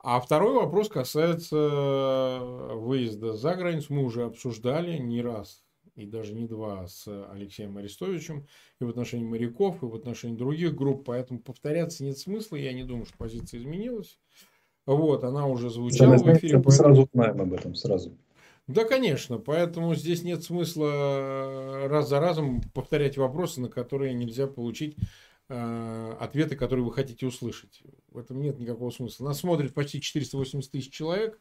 А 0.00 0.20
второй 0.20 0.54
вопрос 0.54 0.88
касается 0.88 1.56
э, 1.56 2.74
выезда 2.74 3.34
за 3.34 3.54
границу. 3.54 3.94
Мы 3.94 4.04
уже 4.04 4.24
обсуждали 4.24 4.96
не 4.98 5.22
раз 5.22 5.64
и 5.96 6.06
даже 6.06 6.32
не 6.32 6.46
два 6.46 6.86
с 6.86 7.08
Алексеем 7.32 7.76
Арестовичем 7.76 8.46
и 8.80 8.84
в 8.84 8.88
отношении 8.88 9.24
моряков, 9.24 9.82
и 9.82 9.86
в 9.86 9.94
отношении 9.94 10.36
других 10.36 10.76
групп, 10.76 11.04
поэтому 11.06 11.40
повторяться 11.40 12.04
нет 12.04 12.16
смысла, 12.16 12.54
я 12.54 12.72
не 12.72 12.84
думаю, 12.84 13.06
что 13.06 13.18
позиция 13.18 13.58
изменилась. 13.58 14.20
Вот, 14.86 15.24
она 15.24 15.46
уже 15.46 15.70
звучала 15.70 16.16
в 16.16 16.22
эфире. 16.22 16.54
Поэтому... 16.54 16.70
Сразу 16.70 17.08
знаем 17.12 17.40
об 17.40 17.52
этом, 17.52 17.74
сразу. 17.74 18.16
Да, 18.68 18.84
конечно. 18.84 19.38
Поэтому 19.38 19.94
здесь 19.94 20.22
нет 20.22 20.44
смысла 20.44 20.90
э, 20.90 21.86
раз 21.88 22.08
за 22.08 22.20
разом 22.20 22.60
повторять 22.74 23.16
вопросы, 23.16 23.62
на 23.62 23.70
которые 23.70 24.12
нельзя 24.12 24.46
получить 24.46 24.94
э, 25.48 26.16
ответы, 26.20 26.54
которые 26.54 26.84
вы 26.84 26.92
хотите 26.92 27.26
услышать. 27.26 27.80
В 28.10 28.18
этом 28.18 28.42
нет 28.42 28.58
никакого 28.58 28.90
смысла. 28.90 29.24
Нас 29.24 29.40
смотрит 29.40 29.72
почти 29.72 30.02
480 30.02 30.70
тысяч 30.70 30.92
человек. 30.92 31.40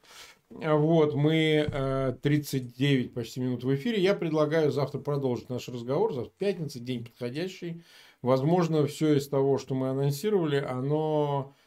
Вот, 0.49 1.15
мы 1.15 1.67
э, 1.69 2.15
39 2.23 3.13
почти 3.13 3.41
минут 3.41 3.65
в 3.65 3.75
эфире. 3.75 4.01
Я 4.01 4.13
предлагаю 4.15 4.71
завтра 4.71 4.99
продолжить 4.99 5.49
наш 5.49 5.67
разговор. 5.67 6.13
Завтра 6.13 6.31
пятница, 6.37 6.79
день 6.79 7.03
подходящий. 7.03 7.83
Возможно, 8.21 8.87
все 8.87 9.15
из 9.15 9.27
того, 9.27 9.57
что 9.57 9.75
мы 9.75 9.89
анонсировали, 9.89 10.57
оно 10.57 11.53
а, 11.53 11.66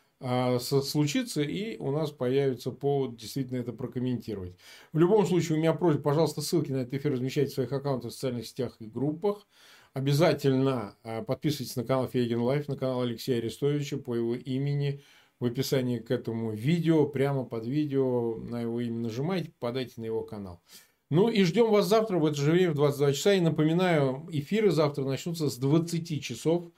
случится, 0.61 1.43
и 1.43 1.79
у 1.79 1.91
нас 1.91 2.11
появится 2.11 2.71
повод 2.71 3.17
действительно 3.17 3.59
это 3.59 3.73
прокомментировать. 3.73 4.55
В 4.93 4.99
любом 4.99 5.27
случае, 5.27 5.57
у 5.57 5.61
меня 5.61 5.73
просьба, 5.73 6.03
пожалуйста, 6.03 6.43
ссылки 6.43 6.71
на 6.71 6.79
этот 6.79 6.95
эфир 6.95 7.13
размещайте 7.13 7.51
в 7.51 7.55
своих 7.55 7.73
аккаунтах 7.73 8.11
в 8.11 8.15
социальных 8.15 8.47
сетях 8.47 8.77
и 8.81 8.87
группах. 8.87 9.47
Обязательно 9.93 10.97
а, 11.03 11.23
подписывайтесь 11.23 11.75
на 11.75 11.85
канал 11.85 12.07
Фейгин 12.07 12.41
Live, 12.41 12.69
на 12.69 12.77
канал 12.77 13.01
Алексея 13.03 13.39
Арестовича 13.39 13.97
по 13.97 14.15
его 14.15 14.35
имени. 14.35 15.03
В 15.41 15.47
описании 15.47 15.99
к 16.01 16.11
этому 16.11 16.53
видео, 16.53 17.07
прямо 17.07 17.45
под 17.45 17.67
видео 17.67 18.37
на 18.37 18.61
его 18.61 18.79
имя 18.83 18.99
нажимайте, 18.99 19.51
попадайте 19.59 19.95
на 19.97 20.05
его 20.05 20.23
канал. 20.23 20.61
Ну 21.09 21.29
и 21.29 21.43
ждем 21.43 21.71
вас 21.71 21.89
завтра 21.89 22.19
в 22.19 22.27
это 22.27 22.37
же 22.37 22.53
время 22.53 22.71
в 22.71 22.75
22 22.75 23.13
часа. 23.15 23.33
И 23.35 23.41
напоминаю, 23.41 24.29
эфиры 24.31 24.71
завтра 24.71 25.05
начнутся 25.05 25.49
с 25.49 25.57
20 25.57 26.23
часов. 26.23 26.71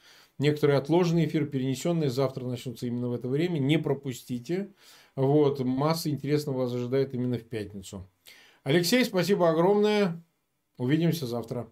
Некоторые 0.43 0.79
отложенные 0.79 1.29
эфиры, 1.29 1.47
перенесенные, 1.47 2.11
завтра 2.11 2.45
начнутся 2.45 2.89
именно 2.89 3.09
в 3.09 3.15
это 3.15 3.29
время. 3.29 3.61
Не 3.61 3.79
пропустите. 3.79 4.73
Вот, 5.15 5.61
масса 5.61 6.11
интересного 6.11 6.63
вас 6.63 6.75
ожидает 6.75 7.15
именно 7.15 7.39
в 7.39 7.45
пятницу. 7.45 8.11
Алексей, 8.65 9.05
спасибо 9.05 9.49
огромное. 9.49 10.21
Увидимся 10.79 11.27
завтра. 11.29 11.69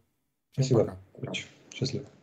Всем 0.52 0.64
спасибо. 0.64 1.00
Пока. 1.14 1.32
Счастливо. 1.74 2.06